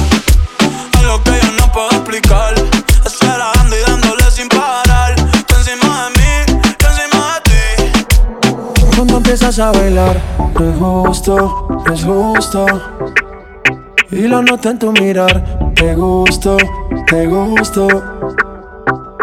algo 0.99 1.23
que 1.25 1.41
yo 1.43 1.53
no 1.59 1.73
puedo 1.73 1.91
explicar. 1.91 2.55
Esperando 3.05 3.77
y 3.77 3.83
dándole 3.91 4.31
sin 4.31 4.49
parar. 4.49 4.84
Empiezas 9.35 9.59
a 9.59 9.73
bailar, 9.73 10.17
no 10.39 10.71
es 10.71 10.79
justo, 10.79 11.67
no 11.85 11.93
es 11.93 12.05
justo. 12.05 12.67
Y 14.13 14.29
lo 14.29 14.43
noto 14.43 14.71
en 14.71 14.79
tu 14.79 14.93
mirar, 14.93 15.73
te 15.75 15.93
gusto, 15.97 16.57
te 17.09 17.27
gusto. 17.27 17.89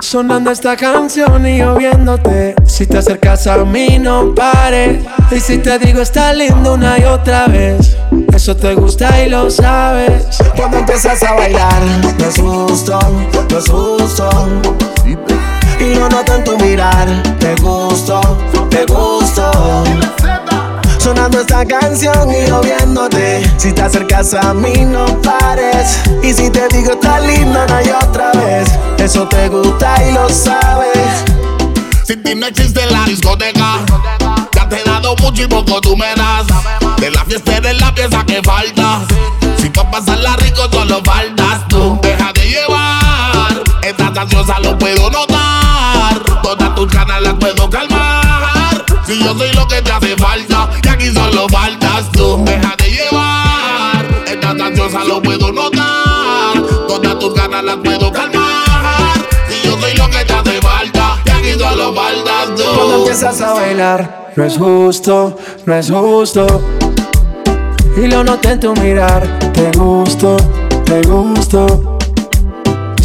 Sonando 0.01 0.51
esta 0.51 0.75
canción 0.75 1.47
y 1.47 1.59
yo 1.59 1.75
viéndote. 1.75 2.55
Si 2.65 2.87
te 2.87 2.97
acercas 2.97 3.47
a 3.47 3.63
mí, 3.63 3.99
no 3.99 4.35
pares. 4.35 5.01
Y 5.31 5.39
si 5.39 5.59
te 5.59 5.79
digo, 5.79 6.01
está 6.01 6.33
lindo 6.33 6.73
una 6.73 6.99
y 6.99 7.05
otra 7.05 7.47
vez. 7.47 7.95
Eso 8.33 8.53
te 8.57 8.75
gusta 8.75 9.23
y 9.23 9.29
lo 9.29 9.49
sabes. 9.49 10.39
Cuando 10.57 10.79
empiezas 10.79 11.23
a 11.23 11.35
bailar, 11.35 11.81
es 12.19 12.37
justo. 12.37 12.99
Y 15.79 15.95
lo 15.95 16.09
noto 16.09 16.35
en 16.35 16.43
tu 16.43 16.57
mirar, 16.57 17.07
te 17.39 17.55
gusto, 17.55 18.19
te 18.69 18.85
gusto. 18.85 20.00
Sonando 21.01 21.39
esta 21.39 21.65
canción 21.65 22.29
y 22.29 22.47
yo 22.47 22.61
viéndote. 22.61 23.41
Si 23.57 23.73
te 23.73 23.81
acercas 23.81 24.35
a 24.35 24.53
mí, 24.53 24.85
no 24.85 25.19
pares. 25.23 25.99
Y 26.21 26.31
si 26.31 26.51
te 26.51 26.67
digo, 26.67 26.91
está 26.91 27.19
lindo 27.19 27.59
una 27.63 27.81
y 27.81 27.89
otra 27.89 28.31
vez. 28.33 28.69
Eso 28.99 29.27
te 29.27 29.49
gusta 29.49 29.95
y 30.07 30.13
lo 30.13 30.29
sabes. 30.29 31.25
Sin 32.05 32.21
ti 32.21 32.35
no 32.35 32.45
existe 32.45 32.85
la 32.85 33.05
discoteca. 33.05 33.79
Ya 34.53 34.69
te 34.69 34.79
he 34.79 34.83
dado 34.83 35.15
mucho 35.15 35.41
y 35.41 35.47
poco 35.47 35.81
tú 35.81 35.97
me 35.97 36.13
das. 36.13 36.45
De 36.99 37.09
la 37.09 37.25
fiesta 37.25 37.57
eres 37.57 37.81
la 37.81 37.95
pieza 37.95 38.23
que 38.23 38.39
falta. 38.43 38.99
Si 39.57 39.71
pa' 39.71 39.89
pasarla 39.89 40.35
rico 40.35 40.69
solo 40.71 41.01
faltas 41.03 41.67
tú. 41.67 41.99
Deja 42.03 42.31
de 42.31 42.47
llevar. 42.47 43.63
Estás 43.81 44.15
ansiosa 44.15 44.59
lo 44.59 44.77
puedo 44.77 45.09
notar. 45.09 46.21
Todas 46.43 46.75
tus 46.75 46.87
ganas 46.91 47.23
las 47.23 47.33
puedo 47.33 47.67
calmar. 47.71 48.30
Si 49.11 49.21
yo 49.21 49.37
soy 49.37 49.51
lo 49.51 49.67
que 49.67 49.81
te 49.81 49.91
hace 49.91 50.15
falta. 50.15 50.69
Y 50.81 50.87
aquí 50.87 51.07
solo 51.07 51.45
faltas 51.49 52.09
tú. 52.13 52.41
Deja 52.45 52.73
de 52.77 52.91
llevar. 52.91 54.23
Estás 54.25 54.61
ansiosa 54.61 55.03
lo 55.03 55.21
puedo 55.21 55.51
notar. 55.51 56.63
Todas 56.87 57.19
tus 57.19 57.33
ganas 57.33 57.61
las 57.61 57.75
puedo 57.83 58.09
calmar. 58.09 59.17
Si 59.49 59.67
yo 59.67 59.77
soy 59.81 59.93
lo 59.95 60.09
que 60.09 60.23
te 60.23 60.33
hace 60.33 60.61
falta. 60.61 61.21
Y 61.25 61.29
aquí 61.29 61.59
solo 61.59 61.93
faltas 61.93 62.55
tú. 62.55 62.63
Cuando 62.73 62.95
empiezas 62.99 63.41
a 63.41 63.53
bailar, 63.53 64.31
no 64.37 64.45
es 64.45 64.57
justo, 64.57 65.37
no 65.65 65.75
es 65.75 65.91
justo. 65.91 66.61
Y 67.97 68.07
lo 68.07 68.23
noté 68.23 68.51
en 68.51 68.59
tu 68.61 68.73
mirar, 68.75 69.27
te 69.51 69.77
gusto, 69.77 70.37
te 70.85 71.01
gusto. 71.01 71.99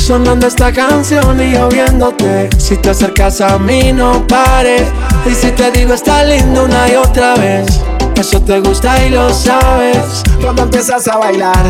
Sonando 0.06 0.46
esta 0.46 0.72
canción 0.72 1.42
y 1.42 1.54
yo 1.54 1.68
viéndote. 1.68 2.48
Si 2.58 2.76
te 2.76 2.90
acercas 2.90 3.40
a 3.40 3.58
mí, 3.58 3.92
no 3.92 4.24
pares. 4.28 4.84
Y 5.28 5.34
si 5.34 5.50
te 5.50 5.72
digo, 5.72 5.94
está 5.94 6.22
lindo 6.22 6.62
una 6.62 6.88
y 6.88 6.94
otra 6.94 7.34
vez. 7.34 7.80
Eso 8.14 8.40
te 8.40 8.60
gusta 8.60 9.04
y 9.04 9.10
lo 9.10 9.34
sabes. 9.34 10.22
Cuando 10.40 10.62
empiezas 10.62 11.08
a 11.08 11.16
bailar, 11.16 11.60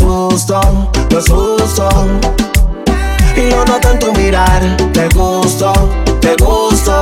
justo, 0.00 0.60
no 1.12 1.16
es 1.16 1.28
justo. 1.28 1.88
Y 3.36 3.50
lo 3.50 3.64
noto 3.64 3.92
en 3.92 3.98
tu 4.00 4.12
mirar, 4.14 4.76
te 4.92 5.08
gusto, 5.10 5.72
te 6.20 6.34
gusto. 6.42 7.00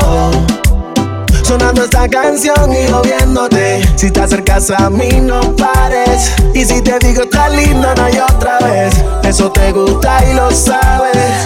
Sonando 1.55 1.85
esta 1.85 2.09
canción 2.09 2.73
y 2.73 2.89
yo 2.89 3.01
viéndote. 3.01 3.81
Si 3.95 4.11
te 4.11 4.23
acercas 4.23 4.73
a 4.73 4.91
mí, 4.91 5.21
no 5.23 5.41
pares. 5.55 6.33
Y 6.53 6.65
si 6.65 6.83
te 6.83 6.99
digo, 6.99 7.23
está 7.23 7.49
lindo 7.49 7.93
una 7.93 8.11
y 8.11 8.19
otra 8.19 8.59
vez. 8.59 8.93
Eso 9.23 9.53
te 9.53 9.71
gusta 9.71 10.19
y 10.29 10.35
lo 10.35 10.51
sabes. 10.51 11.45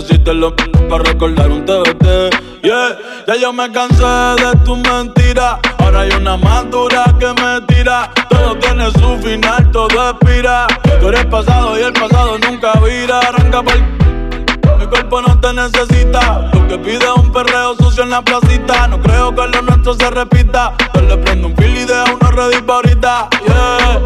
Que 0.00 0.14
si 0.14 0.18
te 0.18 0.34
lo 0.34 0.54
para 0.54 1.04
recordar 1.04 1.50
un 1.50 1.64
TBT. 1.64 2.62
Yeah, 2.62 2.98
ya 3.26 3.36
yo 3.36 3.52
me 3.52 3.70
cansé 3.72 4.04
de 4.04 4.56
tu 4.64 4.76
mentira. 4.76 5.58
Ahora 5.78 6.00
hay 6.00 6.10
una 6.10 6.36
más 6.36 6.70
dura 6.70 7.04
que 7.18 7.26
me 7.26 7.60
tira. 7.66 8.10
Todo 8.28 8.56
tiene 8.56 8.90
su 8.92 9.16
final, 9.18 9.70
todo 9.70 10.10
expira. 10.10 10.66
Tú 11.00 11.08
eres 11.08 11.26
pasado 11.26 11.78
y 11.78 11.82
el 11.82 11.92
pasado 11.92 12.38
nunca 12.38 12.72
vira. 12.80 13.18
Arranca 13.20 13.62
por 13.62 14.78
mi 14.78 14.86
cuerpo 14.86 15.22
no 15.22 15.40
te 15.40 15.52
necesita. 15.52 16.50
Lo 16.52 16.68
que 16.68 16.78
pide 16.78 17.04
es 17.04 17.16
un 17.16 17.32
perreo 17.32 17.74
sucio 17.76 18.04
en 18.04 18.10
la 18.10 18.22
placita. 18.22 18.88
No 18.88 19.00
creo 19.00 19.34
que 19.34 19.46
lo 19.48 19.62
nuestro 19.62 19.94
se 19.94 20.10
repita. 20.10 20.74
Yo 20.94 21.00
le 21.02 21.16
prendo 21.18 21.48
un 21.48 21.56
fil 21.56 21.76
y 21.76 21.84
deja 21.84 22.04
uno 22.14 22.30
ready 22.30 22.62
pa' 22.62 22.74
ahorita. 22.74 23.28
Yeah. 23.46 24.00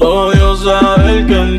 Odio 0.00 0.56
saber 0.56 1.26
que 1.26 1.34
en 1.34 1.58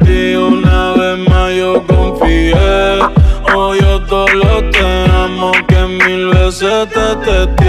mil 6.61 6.69
veces 6.69 6.89
te 7.25 7.64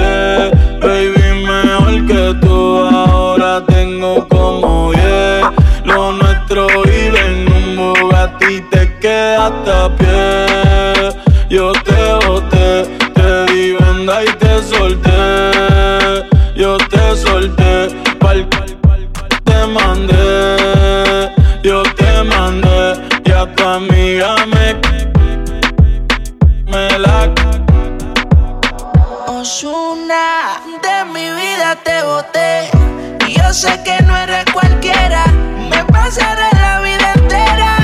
sé 33.56 33.82
que 33.82 34.02
no 34.02 34.14
eres 34.14 34.44
cualquiera. 34.52 35.24
Me 35.70 35.82
pasaré 35.84 36.48
la 36.60 36.80
vida 36.80 37.12
entera 37.14 37.76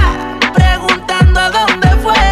preguntando 0.53 1.41
a 1.41 1.51
dónde 1.51 1.89
fue. 2.03 2.25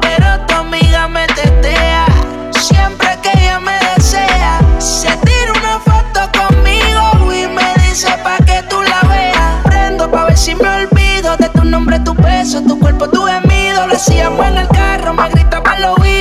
Pero 0.00 0.46
tu 0.46 0.54
amiga 0.54 1.06
me 1.06 1.26
tetea. 1.26 2.06
Siempre 2.52 3.18
que 3.22 3.32
ella 3.38 3.60
me 3.60 3.78
desea, 3.94 4.60
se 4.78 5.14
tira 5.18 5.52
una 5.60 5.78
foto 5.78 6.20
conmigo 6.38 7.34
y 7.34 7.46
me 7.48 7.68
dice 7.84 8.16
pa' 8.24 8.38
que 8.46 8.62
tú 8.70 8.80
la 8.82 9.00
veas. 9.08 9.62
Prendo 9.64 10.10
pa' 10.10 10.24
ver 10.24 10.38
si 10.38 10.54
me 10.54 10.68
olvido 10.68 11.36
de 11.36 11.50
tu 11.50 11.64
nombre, 11.64 12.00
tu 12.00 12.14
beso, 12.14 12.62
tu 12.62 12.78
cuerpo, 12.78 13.10
tu 13.10 13.26
gemido. 13.26 13.88
Lo 13.88 13.94
hacíamos 13.94 14.46
en 14.46 14.56
el 14.56 14.68
carro, 14.68 15.12
me 15.12 15.28
gritaba 15.28 15.69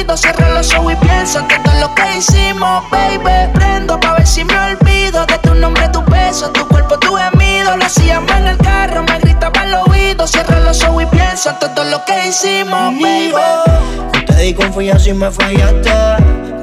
oído. 0.09 0.17
Cierro 0.17 0.53
los 0.53 0.73
ojos 0.73 0.93
y 0.93 0.95
pienso 0.97 1.39
en 1.39 1.47
que 1.47 1.59
todo 1.59 1.79
lo 1.79 1.95
que 1.95 2.17
hicimos, 2.17 2.83
baby. 2.89 3.51
Prendo 3.53 3.99
pa' 3.99 4.13
ver 4.13 4.27
si 4.27 4.43
me 4.43 4.53
olvido 4.59 5.25
de 5.25 5.37
tu 5.39 5.53
nombre, 5.55 5.87
tu 5.89 6.01
beso, 6.03 6.49
tu 6.51 6.67
cuerpo, 6.67 6.97
tu 6.99 7.15
gemido. 7.15 7.77
Lo 7.77 7.85
hacíamos 7.85 8.31
en 8.31 8.47
el 8.47 8.57
carro, 8.57 9.03
me 9.03 9.19
gritaba 9.19 9.61
al 9.61 9.73
oído. 9.73 10.27
Cierro 10.27 10.59
los 10.63 10.83
ojos 10.83 11.03
y 11.03 11.05
pienso 11.07 11.49
en 11.49 11.75
todo 11.75 11.85
lo 11.85 12.03
que 12.05 12.27
hicimos, 12.27 12.93
baby. 12.99 14.25
Te 14.25 14.35
di 14.35 14.53
confianza 14.53 15.09
y 15.09 15.13
me 15.13 15.31
fallaste. 15.31 15.91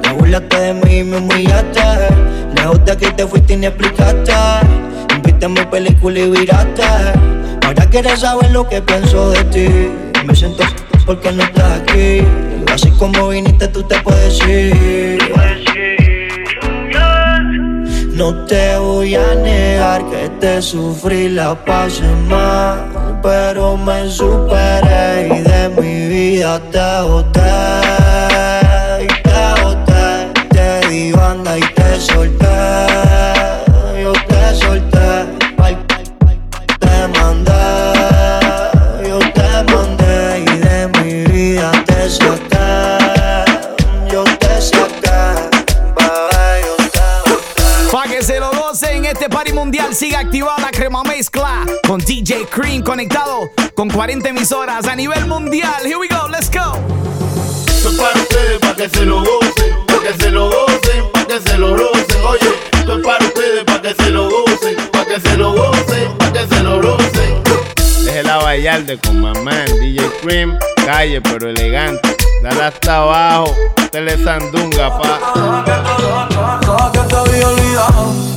Te 0.01 0.11
burlaste 0.11 0.59
de 0.59 0.73
mí 0.73 0.97
y 0.99 1.03
me 1.03 1.17
humillaste. 1.17 1.81
Lejos 2.55 2.83
de 2.85 2.91
aquí 2.91 3.05
te 3.15 3.25
fuiste 3.25 3.53
y 3.53 3.57
ni 3.57 3.67
explicaste. 3.67 4.33
Viste 5.23 5.47
mi 5.47 5.65
película 5.65 6.19
y 6.19 6.29
viraste. 6.29 6.83
Ahora 7.65 7.85
quieres 7.89 8.19
saber 8.19 8.51
lo 8.51 8.67
que 8.67 8.81
pienso 8.81 9.29
de 9.31 9.43
ti. 9.45 9.67
Me 10.25 10.35
siento 10.35 10.63
porque 11.05 11.31
no 11.31 11.43
estás 11.43 11.81
aquí. 11.81 12.21
Así 12.77 12.91
como 12.91 13.29
viniste, 13.29 13.67
tú 13.69 13.81
te 13.81 13.99
puedes 14.01 14.39
ir. 14.47 15.17
No 18.13 18.45
te 18.45 18.77
voy 18.77 19.15
a 19.15 19.33
negar 19.33 20.07
que 20.11 20.29
te 20.39 20.61
sufrí, 20.61 21.29
la 21.29 21.55
pasé 21.55 22.03
mal, 22.29 23.19
pero 23.23 23.77
me 23.77 24.07
superé 24.07 25.25
y 25.25 25.39
de 25.41 25.69
mi 25.81 26.07
vida 26.07 26.61
te 26.71 27.01
boté, 27.01 27.41
este 49.27 49.35
party 49.35 49.51
mundial 49.51 49.93
sigue 49.93 50.15
activada 50.15 50.57
la 50.61 50.71
crema 50.71 51.03
mezcla 51.03 51.65
con 51.85 51.99
DJ 51.99 52.45
Cream 52.49 52.81
conectado 52.81 53.51
con 53.75 53.89
40 53.89 54.29
emisoras 54.29 54.87
a 54.87 54.95
nivel 54.95 55.25
mundial. 55.25 55.83
Here 55.83 55.97
we 55.97 56.07
go, 56.07 56.29
let's 56.29 56.49
go. 56.49 56.79
Esto 57.67 57.89
es 57.89 57.95
para 57.97 58.21
ustedes, 58.21 58.59
para 58.59 58.75
que 58.75 58.89
se 58.89 59.05
lo 59.05 59.19
gocen, 59.19 59.85
para 59.85 59.99
que 59.99 60.23
se 60.23 60.31
lo 60.31 60.49
gocen, 60.49 61.11
para 61.11 61.27
que 61.27 61.41
se 61.41 61.57
lo 61.57 61.75
rocen. 61.75 62.23
Oye, 62.25 62.53
esto 62.71 62.97
es 62.97 63.05
para 63.05 63.25
ustedes, 63.25 63.63
para 63.65 63.81
que 63.81 63.95
se 63.95 64.09
lo 64.11 64.29
gocen, 64.29 64.75
para 64.93 65.05
que 65.05 65.19
se 65.19 65.37
lo 65.37 65.51
gocen, 65.51 66.17
para 66.17 66.31
que 66.31 66.55
se 66.55 66.63
lo 66.63 66.81
rocen. 66.81 67.43
Déjela 68.05 68.37
bailar 68.37 68.85
de 68.85 68.97
con 68.97 69.19
mamá, 69.19 69.65
DJ 69.81 70.09
Cream, 70.21 70.57
calle 70.85 71.19
pero 71.21 71.49
elegante. 71.49 72.15
Dale 72.43 72.63
hasta 72.63 72.97
abajo, 72.97 73.53
tele 73.91 74.23
sandunga, 74.23 74.97
pa. 74.97 75.19
Había 77.17 77.47
olvidado. 77.49 78.13
Eh, 78.13 78.36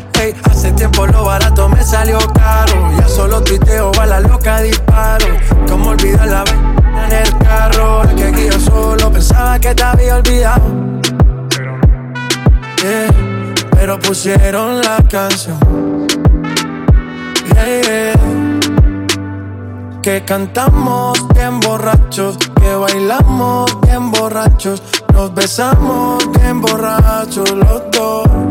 Hace 0.43 0.71
tiempo 0.73 1.07
lo 1.07 1.25
barato 1.25 1.67
me 1.67 1.83
salió 1.83 2.19
caro. 2.33 2.91
Ya 2.97 3.07
solo 3.07 3.41
tuiteo, 3.41 3.91
a 3.99 4.05
la 4.05 4.19
loca 4.19 4.61
disparo. 4.61 5.25
Como 5.67 5.89
olvidar 5.89 6.27
la 6.27 6.43
vez 6.43 6.53
en 7.05 7.11
el 7.11 7.37
carro. 7.39 8.03
El 8.03 8.15
que 8.15 8.31
guío 8.31 8.59
solo 8.59 9.11
pensaba 9.11 9.57
que 9.59 9.73
te 9.73 9.83
había 9.83 10.17
olvidado. 10.17 10.61
Yeah, 12.83 13.53
pero 13.71 13.99
pusieron 13.99 14.81
la 14.81 14.97
canción. 15.09 16.07
Yeah. 17.53 18.13
Que 20.03 20.23
cantamos 20.25 21.27
bien 21.35 21.59
borrachos, 21.59 22.37
que 22.59 22.73
bailamos 22.73 23.79
bien 23.81 24.09
borrachos, 24.09 24.81
nos 25.13 25.31
besamos 25.33 26.27
bien 26.39 26.59
borrachos 26.59 27.51
los 27.51 27.83
dos. 27.91 28.50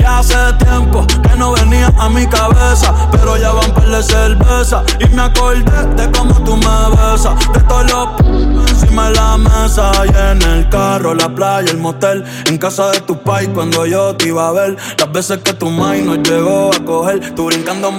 Ya 0.00 0.18
hace 0.18 0.36
tiempo 0.64 1.06
que 1.22 1.36
no 1.36 1.52
venía 1.52 1.92
a 1.98 2.08
mi 2.08 2.26
cabeza, 2.26 2.92
pero 3.10 3.36
ya 3.36 3.52
van 3.52 3.72
par 3.72 3.88
de 3.88 4.02
cerveza. 4.02 4.82
Y 5.00 5.06
me 5.14 5.22
acordé 5.22 5.62
de 5.96 6.10
cómo 6.12 6.34
tú 6.44 6.56
me 6.56 6.90
besas, 6.96 7.34
de 7.52 7.60
todos 7.60 7.90
los 7.90 8.08
p- 8.16 8.70
encima 8.70 9.08
de 9.08 9.14
la 9.14 9.36
mesa. 9.38 9.92
Y 10.06 10.08
en 10.32 10.42
el 10.42 10.68
carro, 10.68 11.14
la 11.14 11.28
playa, 11.28 11.70
el 11.70 11.78
motel, 11.78 12.24
en 12.46 12.58
casa 12.58 12.90
de 12.90 13.00
tu 13.00 13.18
pai 13.18 13.46
cuando 13.48 13.86
yo 13.86 14.14
te 14.16 14.28
iba 14.28 14.48
a 14.48 14.52
ver, 14.52 14.76
las 14.98 15.12
veces 15.12 15.38
que 15.38 15.52
tu 15.54 15.70
mai 15.70 16.02
nos 16.02 16.18
llegó 16.18 16.70
a 16.74 16.84
coger, 16.84 17.34
tú 17.34 17.46
brincando 17.46 17.92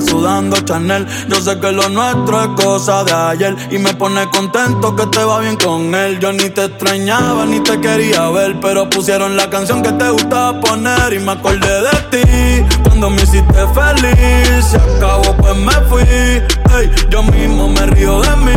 sudando 0.00 0.56
Chanel. 0.60 1.06
Yo 1.28 1.36
sé 1.36 1.58
que 1.60 1.72
lo 1.72 1.88
nuestro 1.88 2.42
es 2.42 2.64
cosa 2.64 3.04
de 3.04 3.12
ayer 3.12 3.56
y 3.70 3.78
me 3.78 3.94
pone 3.94 4.28
contento 4.30 4.94
que 4.96 5.06
te 5.06 5.24
va 5.24 5.40
bien 5.40 5.56
con 5.56 5.94
él. 5.94 6.18
Yo 6.20 6.32
ni 6.32 6.50
te 6.50 6.64
extrañaba 6.64 7.46
ni 7.46 7.60
te 7.60 7.80
quería 7.80 8.28
ver, 8.30 8.58
pero 8.60 8.88
pusieron 8.88 9.36
la 9.36 9.48
canción 9.50 9.82
que 9.82 9.92
te 9.92 10.10
gustaba 10.10 10.60
poner 10.60 11.12
y 11.12 11.18
me 11.18 11.32
acordé 11.32 11.82
de 11.82 11.96
ti 12.10 12.78
cuando 12.84 13.10
me 13.10 13.22
hiciste 13.22 13.66
feliz. 13.74 14.64
Se 14.64 14.76
acabó 14.76 15.36
pues 15.36 15.56
me 15.56 15.72
fui, 15.88 16.02
ey, 16.02 16.90
yo 17.10 17.22
mismo 17.22 17.68
me 17.68 17.86
río 17.86 18.20
de 18.20 18.36
mí 18.36 18.52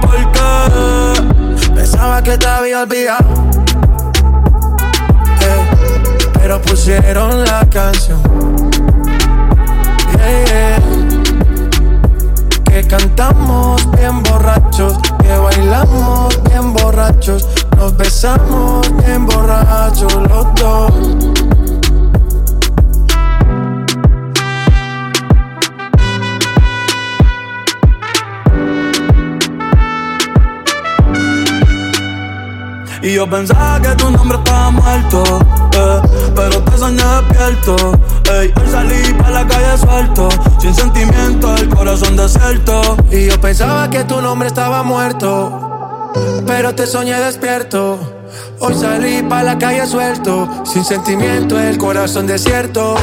porque 0.00 0.30
Pensaba 1.74 2.22
que 2.22 2.36
te 2.36 2.46
había 2.46 2.82
olvidado. 2.82 3.24
pero 6.34 6.60
pusieron 6.62 7.44
la 7.44 7.66
canción. 7.70 8.39
Que 12.64 12.86
cantamos 12.86 13.90
bien 13.92 14.22
borrachos. 14.22 14.98
Que 15.20 15.36
bailamos 15.36 16.42
bien 16.44 16.72
borrachos. 16.72 17.46
Nos 17.76 17.96
besamos 17.96 18.86
bien 19.04 19.26
borrachos 19.26 20.14
los 20.14 20.54
dos. 20.54 21.30
Y 33.02 33.14
yo 33.14 33.28
pensaba 33.28 33.80
que 33.80 33.88
tu 33.96 34.10
nombre 34.10 34.36
estaba 34.36 34.70
muerto, 34.70 35.22
eh, 35.72 36.00
pero 36.36 36.62
te 36.62 36.78
soñé 36.78 37.02
despierto. 37.02 37.76
Hoy 38.30 38.52
salí 38.70 39.12
pa' 39.14 39.30
la 39.30 39.46
calle 39.46 39.76
suelto, 39.76 40.28
sin 40.60 40.72
sentimiento, 40.72 41.54
el 41.56 41.68
corazón 41.68 42.16
desierto. 42.16 42.96
Y 43.10 43.26
yo 43.26 43.40
pensaba 43.40 43.90
que 43.90 44.04
tu 44.04 44.20
nombre 44.20 44.46
estaba 44.46 44.84
muerto, 44.84 46.10
pero 46.46 46.74
te 46.74 46.86
soñé 46.86 47.18
despierto. 47.18 47.98
Hoy 48.60 48.74
salí 48.74 49.22
pa' 49.22 49.42
la 49.42 49.58
calle 49.58 49.84
suelto, 49.84 50.48
sin 50.64 50.84
sentimiento, 50.84 51.58
el 51.58 51.76
corazón 51.76 52.28
desierto. 52.28 52.94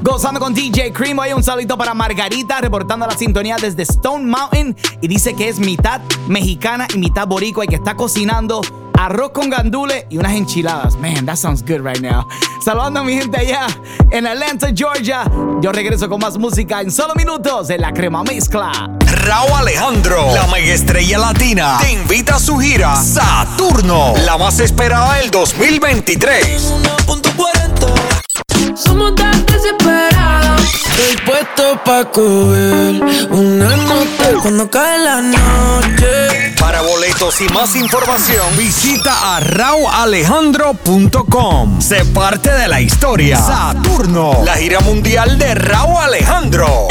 Gozando 0.00 0.38
con 0.38 0.54
DJ 0.54 0.92
Cream. 0.92 1.18
Hoy 1.18 1.32
un 1.32 1.42
saludito 1.42 1.76
para 1.76 1.92
Margarita, 1.92 2.60
reportando 2.60 3.06
la 3.06 3.16
sintonía 3.16 3.56
desde 3.60 3.82
Stone 3.82 4.24
Mountain. 4.24 4.76
Y 5.00 5.08
dice 5.08 5.34
que 5.34 5.48
es 5.48 5.58
mitad 5.58 6.00
mexicana 6.28 6.86
y 6.94 6.98
mitad 6.98 7.26
boricua 7.26 7.64
y 7.64 7.68
que 7.68 7.74
está 7.74 7.96
cocinando 7.96 8.60
arroz 8.96 9.30
con 9.30 9.50
gandules 9.50 10.06
y 10.08 10.18
unas 10.18 10.32
enchiladas. 10.32 10.96
Man, 10.96 11.26
that 11.26 11.36
sounds 11.36 11.62
good 11.62 11.80
right 11.80 12.00
now. 12.00 12.26
Saludando 12.64 13.00
a 13.00 13.04
mi 13.04 13.14
gente 13.14 13.38
allá 13.38 13.66
en 14.10 14.26
Atlanta, 14.26 14.68
Georgia. 14.74 15.24
Yo 15.60 15.72
regreso 15.72 16.08
con 16.08 16.20
más 16.20 16.38
música 16.38 16.80
en 16.80 16.92
solo 16.92 17.14
minutos 17.14 17.70
en 17.70 17.80
la 17.80 17.92
crema 17.92 18.22
mezcla. 18.22 18.70
Raúl 19.24 19.52
Alejandro, 19.52 20.32
la 20.32 20.46
mega 20.46 20.74
estrella 20.74 21.18
latina, 21.18 21.78
te 21.80 21.92
invita 21.92 22.36
a 22.36 22.38
su 22.38 22.56
gira 22.58 22.94
Saturno, 22.94 24.14
la 24.24 24.38
más 24.38 24.60
esperada 24.60 25.14
del 25.14 25.30
2023. 25.30 26.74
Somos 28.78 29.14
tan 29.16 29.44
desesperados. 29.46 30.62
Estoy 30.62 31.16
puesto 31.26 31.82
pa' 31.84 32.04
coger 32.12 33.02
una 33.30 33.76
nota 33.76 34.34
cuando 34.40 34.70
cae 34.70 34.98
la 34.98 35.20
noche. 35.20 36.54
Para 36.60 36.82
boletos 36.82 37.40
y 37.40 37.48
más 37.48 37.74
información, 37.74 38.46
visita 38.56 39.34
a 39.34 39.40
raualejandro.com. 39.40 41.80
Sé 41.80 42.04
parte 42.04 42.52
de 42.52 42.68
la 42.68 42.80
historia. 42.80 43.38
Saturno, 43.38 44.42
la 44.44 44.54
gira 44.54 44.78
mundial 44.80 45.38
de 45.38 45.56
Raúl 45.56 45.96
Alejandro. 46.00 46.86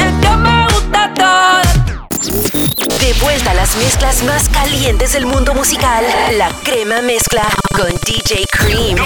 De 2.99 3.13
vuelta 3.21 3.51
a 3.51 3.53
las 3.53 3.77
mezclas 3.77 4.23
más 4.23 4.49
calientes 4.49 5.13
del 5.13 5.25
mundo 5.25 5.53
musical, 5.53 6.03
la 6.37 6.49
crema 6.65 7.01
mezcla 7.01 7.47
con 7.73 7.87
DJ 8.05 8.45
Cream. 8.51 8.97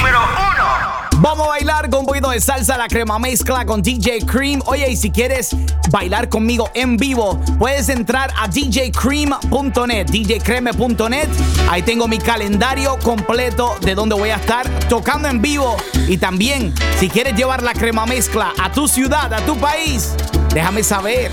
Vamos 1.21 1.45
a 1.45 1.49
bailar 1.49 1.87
con 1.91 1.99
un 1.99 2.05
poquito 2.07 2.31
de 2.31 2.41
salsa, 2.41 2.79
la 2.79 2.87
crema 2.87 3.19
mezcla 3.19 3.63
con 3.63 3.83
DJ 3.83 4.25
Cream. 4.25 4.59
Oye, 4.65 4.89
y 4.89 4.95
si 4.95 5.11
quieres 5.11 5.55
bailar 5.91 6.29
conmigo 6.29 6.71
en 6.73 6.97
vivo, 6.97 7.39
puedes 7.59 7.89
entrar 7.89 8.33
a 8.39 8.47
djcream.net, 8.47 10.07
djcreme.net. 10.07 11.27
Ahí 11.69 11.83
tengo 11.83 12.07
mi 12.07 12.17
calendario 12.17 12.97
completo 13.03 13.75
de 13.81 13.93
donde 13.93 14.15
voy 14.15 14.31
a 14.31 14.37
estar 14.37 14.67
tocando 14.89 15.27
en 15.27 15.43
vivo. 15.43 15.77
Y 16.07 16.17
también, 16.17 16.73
si 16.99 17.07
quieres 17.07 17.35
llevar 17.35 17.61
la 17.61 17.73
crema 17.73 18.07
mezcla 18.07 18.51
a 18.59 18.71
tu 18.71 18.87
ciudad, 18.87 19.31
a 19.31 19.45
tu 19.45 19.55
país, 19.57 20.15
déjame 20.51 20.81
saber. 20.81 21.29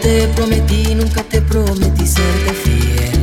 Te 0.00 0.28
prometí, 0.28 0.94
nunca 0.94 1.24
te 1.24 1.42
prometí 1.42 2.06
fiel. 2.06 3.17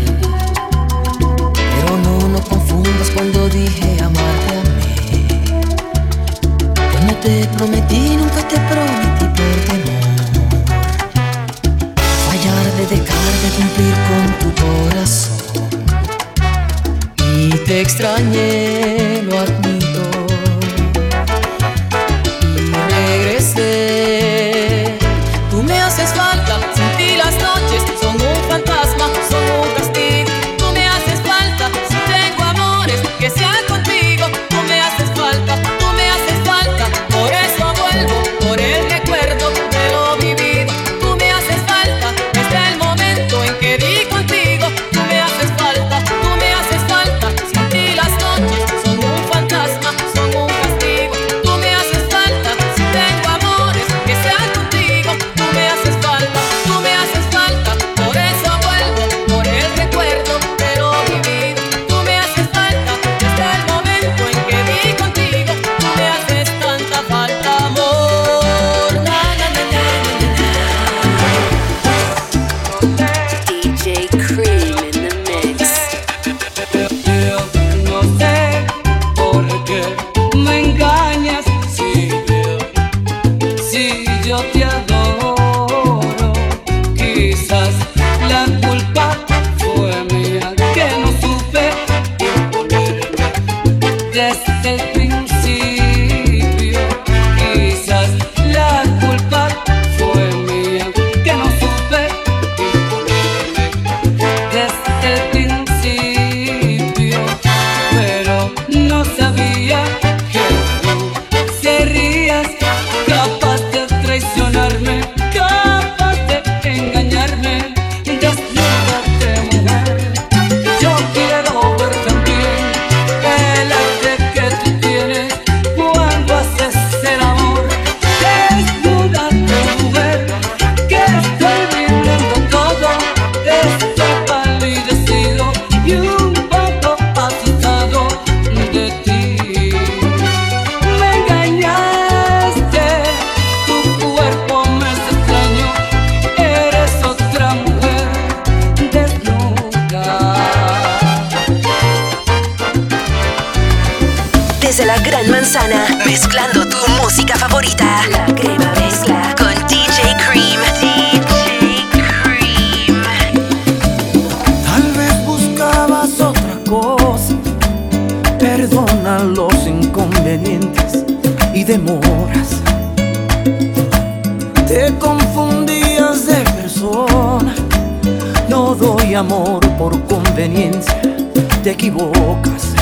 te 181.65 181.71
equivocas. 181.71 182.75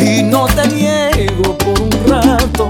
Y 0.00 0.24
no 0.24 0.46
te 0.46 0.66
niego 0.66 1.56
por 1.56 1.80
un 1.80 1.90
rato, 2.08 2.68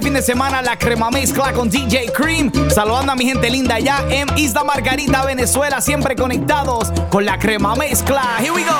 Este 0.00 0.08
fin 0.08 0.14
de 0.14 0.22
semana 0.22 0.62
la 0.62 0.78
crema 0.78 1.10
mezcla 1.10 1.52
con 1.52 1.68
DJ 1.68 2.10
Cream. 2.14 2.50
Saludando 2.70 3.12
a 3.12 3.16
mi 3.16 3.26
gente 3.26 3.50
linda 3.50 3.74
allá 3.74 4.02
en 4.08 4.26
Isla 4.38 4.64
Margarita, 4.64 5.26
Venezuela, 5.26 5.82
siempre 5.82 6.16
conectados 6.16 6.90
con 7.10 7.26
la 7.26 7.38
crema 7.38 7.74
mezcla. 7.74 8.22
Here 8.38 8.50
we 8.50 8.64
go. 8.64 8.70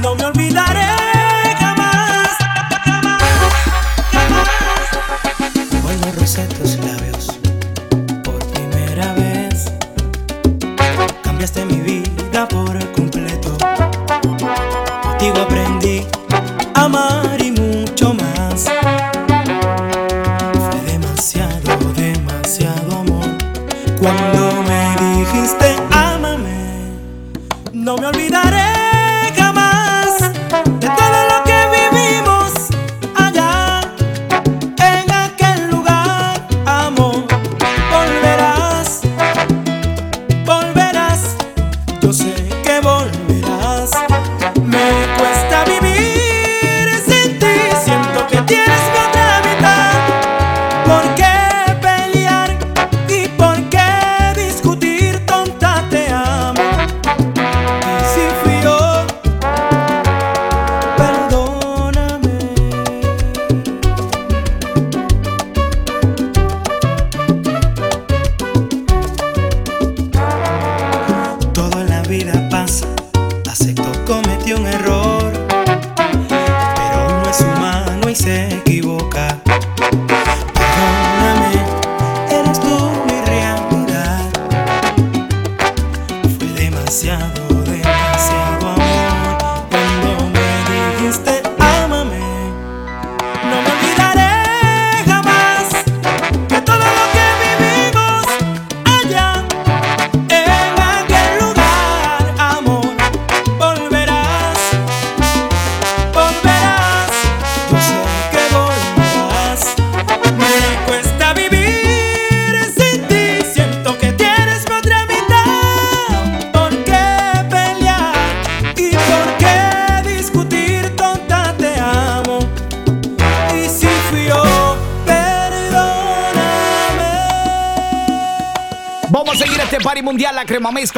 No 0.00 0.32
me. 0.32 0.71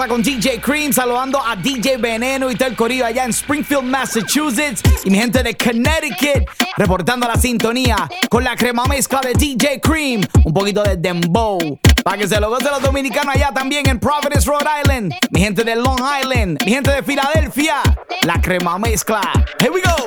con 0.08 0.22
DJ 0.22 0.60
Cream, 0.60 0.92
saludando 0.92 1.40
a 1.44 1.56
DJ 1.56 1.96
Veneno 1.98 2.50
y 2.50 2.56
todo 2.56 2.68
el 2.68 2.76
corillo 2.76 3.06
allá 3.06 3.24
en 3.24 3.30
Springfield, 3.30 3.84
Massachusetts. 3.84 4.82
Y 5.04 5.10
mi 5.10 5.18
gente 5.18 5.42
de 5.42 5.56
Connecticut, 5.56 6.48
reportando 6.76 7.26
la 7.26 7.36
sintonía 7.36 8.08
con 8.28 8.44
la 8.44 8.56
crema 8.56 8.84
mezcla 8.86 9.20
de 9.20 9.32
DJ 9.34 9.80
Cream, 9.80 10.22
un 10.44 10.52
poquito 10.52 10.82
de 10.82 10.96
Dembow. 10.96 11.78
Para 12.02 12.18
que 12.18 12.28
se 12.28 12.38
lo 12.40 12.50
goce 12.50 12.66
los 12.70 12.82
dominicanos 12.82 13.34
allá 13.34 13.50
también 13.54 13.88
en 13.88 13.98
Providence, 13.98 14.46
Rhode 14.46 14.66
Island. 14.82 15.14
Mi 15.30 15.40
gente 15.40 15.64
de 15.64 15.76
Long 15.76 16.00
Island, 16.20 16.58
mi 16.64 16.72
gente 16.72 16.90
de 16.90 17.02
Filadelfia, 17.02 17.76
la 18.22 18.40
crema 18.40 18.78
mezcla. 18.78 19.20
Here 19.60 19.70
we 19.70 19.80
go. 19.80 20.06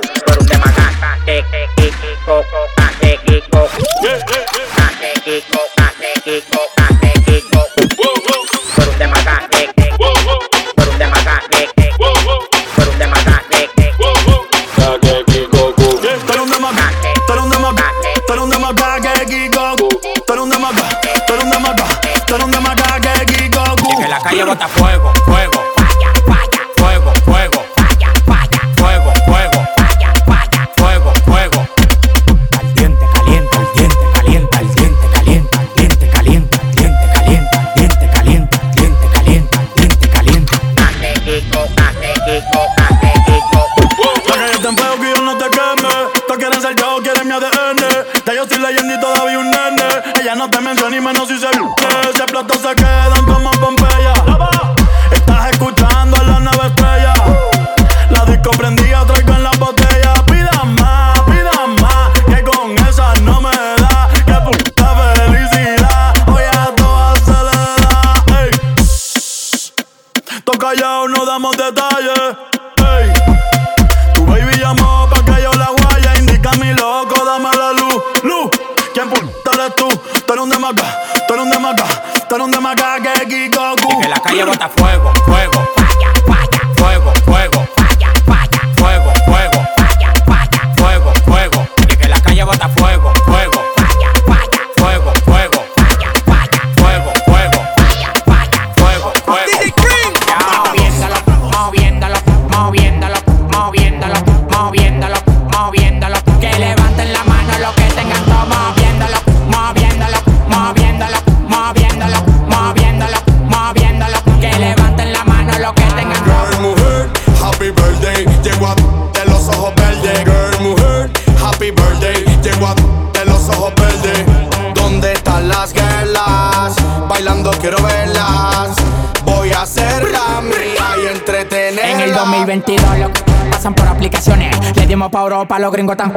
pa' 135.18 135.24
Europa, 135.24 135.60
los 135.60 135.72
gringos 135.72 135.98
tan. 135.98 136.12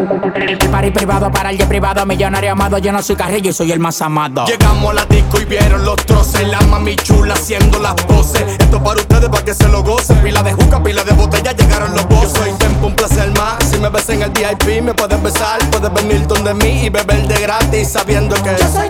Party 0.71 0.91
privado 0.91 1.31
para 1.33 1.51
el 1.51 1.57
jet 1.57 1.69
privado, 1.69 2.05
millonario 2.05 2.53
amado. 2.53 2.77
Yo 2.79 2.93
no 2.93 3.03
soy 3.03 3.17
carrillo 3.17 3.51
y 3.51 3.53
soy 3.53 3.73
el 3.73 3.81
más 3.81 4.03
amado. 4.03 4.45
Llegamos 4.45 4.91
a 4.91 4.95
la 4.95 5.05
disco 5.07 5.41
y 5.41 5.47
vieron 5.47 5.85
los 5.85 5.97
troces. 6.05 6.47
La 6.47 6.61
mami 6.61 6.97
chula 6.97 7.35
haciendo 7.35 7.79
las 7.79 7.95
voces. 8.07 8.43
Esto 8.59 8.83
para 8.83 9.01
ustedes 9.01 9.29
para 9.31 9.45
que 9.45 9.55
se 9.55 9.69
lo 9.69 9.83
gocen. 9.83 10.19
Pila 10.19 10.43
de 10.43 10.53
juca, 10.53 10.83
pila 10.83 11.03
de 11.03 11.13
botella, 11.13 11.53
llegaron 11.53 11.95
los 11.95 12.07
bozos. 12.09 12.33
Soy 12.33 12.53
tiempo, 12.53 12.89
un 12.89 12.95
placer 12.95 13.31
más. 13.39 13.65
Si 13.71 13.79
me 13.79 13.89
ves 13.89 14.09
en 14.11 14.23
el 14.23 14.31
VIP, 14.31 14.83
me 14.83 14.93
puedes 14.93 15.23
besar. 15.23 15.59
Puedes 15.71 15.93
venir 15.95 16.27
donde 16.27 16.53
mí 16.55 16.85
y 16.85 16.91
beber 16.91 17.27
de 17.27 17.41
gratis 17.41 17.89
sabiendo 17.89 18.37
que. 18.43 18.59
Soy 18.59 18.90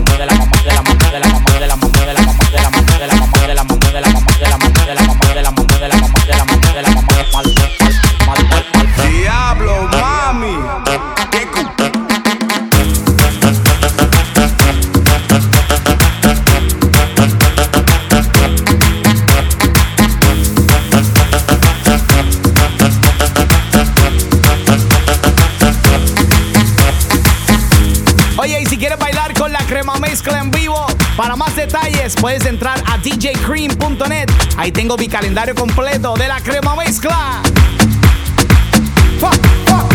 puedes 32.21 32.45
entrar 32.45 32.81
a 32.85 32.97
djcream.net. 32.99 34.29
Ahí 34.55 34.71
tengo 34.71 34.95
mi 34.95 35.07
calendario 35.07 35.55
completo 35.55 36.13
de 36.15 36.27
la 36.27 36.39
crema 36.39 36.75
mezcla. 36.75 37.41
Fuck, 39.19 39.45
fuck. 39.65 39.90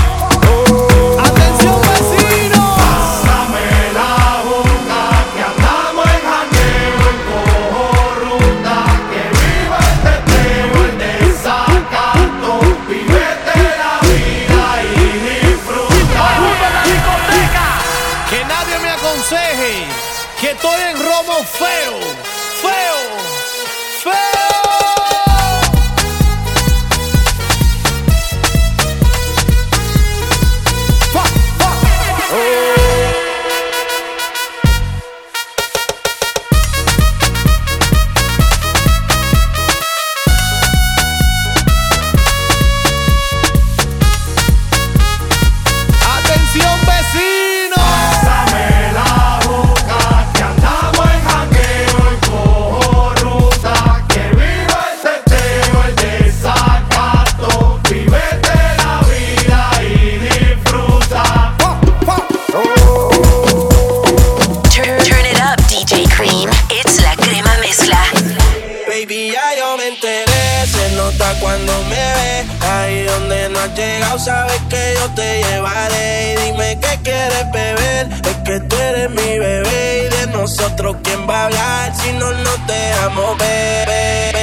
cuando 71.41 71.73
me 71.85 71.97
ve. 71.97 72.45
Ahí 72.61 73.05
donde 73.05 73.49
no 73.51 73.59
has 73.59 73.75
llegado, 73.75 74.19
sabes 74.19 74.61
que 74.69 74.95
yo 74.99 75.15
te 75.15 75.43
llevaré. 75.43 76.33
Y 76.33 76.37
dime 76.47 76.79
qué 76.81 76.99
quieres 77.03 77.51
beber, 77.53 78.09
es 78.31 78.37
que 78.45 78.61
tú 78.61 78.77
eres 78.77 79.11
mi 79.11 79.39
bebé. 79.39 80.07
Y 80.07 80.17
de 80.17 80.27
nosotros, 80.33 80.97
¿quién 81.03 81.29
va 81.29 81.43
a 81.43 81.45
hablar 81.47 81.95
si 81.97 82.13
no 82.13 82.33
nos 82.33 82.67
dejamos 82.67 83.39
beber? 83.39 84.36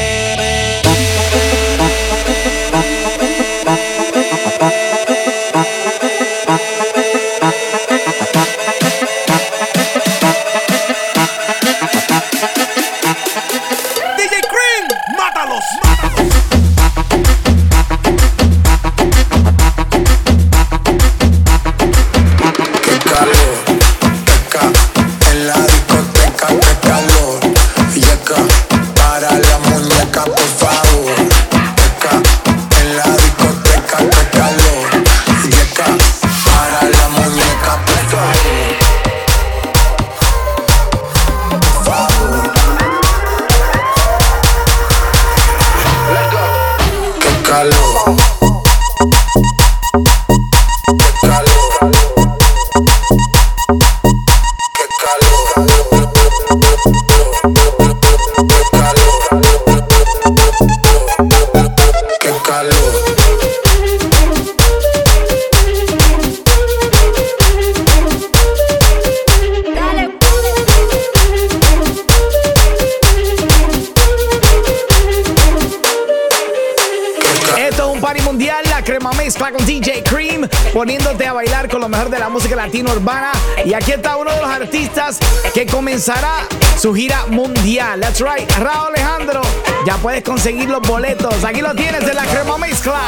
Comenzará 85.94 86.48
su 86.82 86.92
gira 86.92 87.28
mundial. 87.28 88.02
That's 88.02 88.20
right, 88.20 88.50
Raúl 88.58 88.96
Alejandro. 88.96 89.42
Ya 89.86 89.96
puedes 89.98 90.24
conseguir 90.24 90.68
los 90.68 90.82
boletos. 90.82 91.44
Aquí 91.44 91.62
lo 91.62 91.76
tienes 91.76 92.04
de 92.04 92.16
la 92.16 92.24
crema 92.24 92.58
mezcla. 92.58 93.00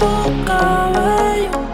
tu 0.00 0.44
cabello. 0.46 1.64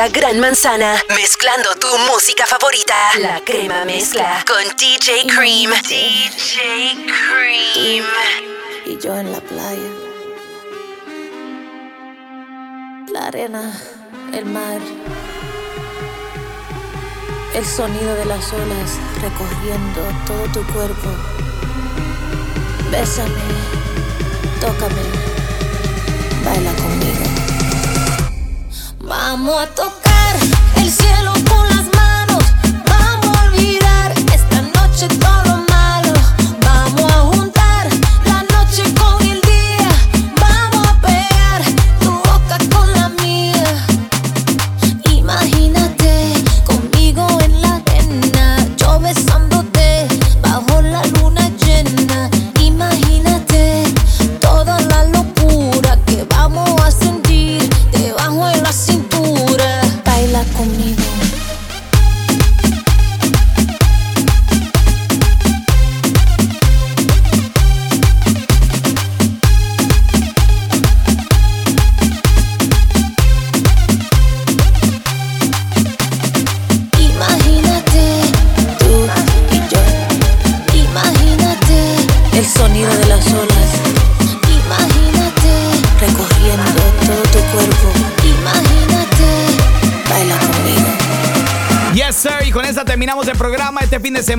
La 0.00 0.08
Gran 0.08 0.40
Manzana, 0.40 0.94
mezclando 1.14 1.74
tu 1.78 1.86
música 2.10 2.46
favorita. 2.46 2.94
La 3.18 3.38
crema 3.40 3.84
mezcla 3.84 4.42
con 4.46 4.64
DJ 4.74 5.26
Cream. 5.26 5.70
DJ 5.82 6.96
Cream. 7.04 8.06
y 8.86 8.96
yo 8.96 9.14
en 9.14 9.30
la 9.30 9.40
playa. 9.40 9.90
La 13.12 13.26
arena, 13.26 13.78
el 14.32 14.46
mar, 14.46 14.80
el 17.54 17.66
sonido 17.66 18.14
de 18.14 18.24
las 18.24 18.50
olas 18.54 18.92
recorriendo 19.20 20.00
todo 20.26 20.44
tu 20.44 20.72
cuerpo. 20.72 21.10
Bésame, 22.90 23.42
tócame, 24.62 25.02
baila 26.42 26.72
conmigo. 26.72 26.89
Vamos 29.30 29.62
a 29.62 29.66
tocar 29.68 29.99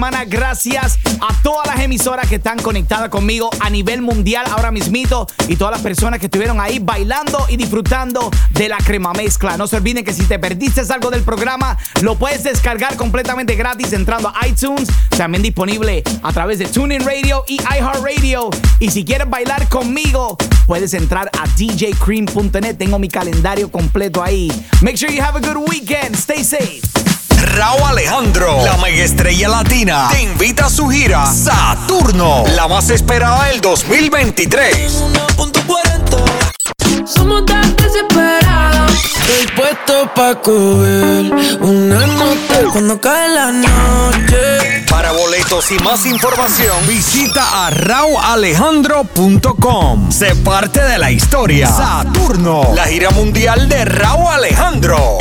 Gracias 0.02 0.98
a 1.20 1.44
todas 1.44 1.68
las 1.68 1.80
emisoras 1.80 2.28
que 2.28 2.36
están 2.36 2.58
conectadas 2.60 3.10
conmigo 3.10 3.52
a 3.60 3.70
nivel 3.70 4.02
mundial 4.02 4.46
ahora 4.50 4.72
mismito 4.72 5.28
y 5.48 5.58
todas 5.58 5.74
las 5.74 5.82
personas 5.82 6.20
que 6.20 6.26
estuvieron 6.26 6.60
ahí 6.60 6.80
bailando 6.80 7.46
y 7.50 7.56
disfrutando 7.56 8.32
de 8.50 8.68
la 8.68 8.78
crema 8.78 9.14
mezcla. 9.14 9.58
No 9.58 9.68
se 9.68 9.76
olviden 9.76 10.04
que 10.04 10.12
si 10.12 10.24
te 10.24 10.40
perdiste 10.40 10.82
algo 10.92 11.12
del 11.12 11.22
programa, 11.22 11.78
lo 12.02 12.16
puedes 12.18 12.44
descargar 12.44 12.96
completamente 12.96 13.56
gratis 13.56 13.94
entrando 13.94 14.34
a 14.36 14.48
iTunes. 14.48 14.90
También 15.10 15.44
disponible 15.44 16.04
a 16.24 16.34
través 16.34 16.58
de 16.58 16.66
TuneIn 16.66 17.06
Radio 17.06 17.44
y 17.48 17.62
iHeartRadio. 17.62 18.50
Y 18.80 18.90
si 18.90 19.06
quieres 19.06 19.30
bailar 19.30 19.70
conmigo, 19.70 20.36
puedes 20.66 20.96
entrar 20.96 21.30
a 21.40 21.48
djcream.net. 21.48 22.76
Tengo 22.76 22.98
mi 22.98 23.08
calendario 23.08 23.72
completo 23.72 24.24
ahí. 24.24 24.52
Make 24.82 24.98
sure 24.98 25.14
you 25.14 25.22
have 25.22 25.38
a 25.38 25.42
good 25.42 25.70
weekend. 25.70 26.16
Stay 26.16 26.44
safe. 26.44 26.91
Raúl 27.52 27.82
Alejandro, 27.86 28.64
la 28.64 28.78
mega 28.78 29.04
estrella 29.04 29.50
latina, 29.50 30.08
te 30.10 30.22
invita 30.22 30.68
a 30.68 30.70
su 30.70 30.88
gira 30.88 31.26
Saturno, 31.26 32.46
la 32.56 32.70
más 32.70 32.90
esperada 32.90 33.48
del 33.48 33.60
2023. 33.60 35.04
Somos 37.06 37.46
tan 37.46 37.76
desesperados. 37.76 38.94
Estoy 39.04 39.48
puesto 39.56 40.10
pa' 40.16 40.36
coger 40.42 41.60
una 41.62 42.08
nota 42.08 42.64
cuando 42.72 43.02
cae 43.02 43.28
la 43.30 43.52
noche. 43.52 44.86
Para 44.90 45.12
boletos 45.12 45.70
y 45.72 45.80
más 45.80 46.06
información, 46.06 46.88
visita 46.88 47.66
a 47.66 47.70
raualejandro.com. 47.70 50.10
Sé 50.10 50.38
parte 50.38 50.82
de 50.84 50.98
la 50.98 51.12
historia. 51.12 51.68
Saturno, 51.68 52.72
la 52.74 52.86
gira 52.86 53.10
mundial 53.10 53.68
de 53.68 53.84
Raúl 53.84 54.28
Alejandro. 54.28 55.18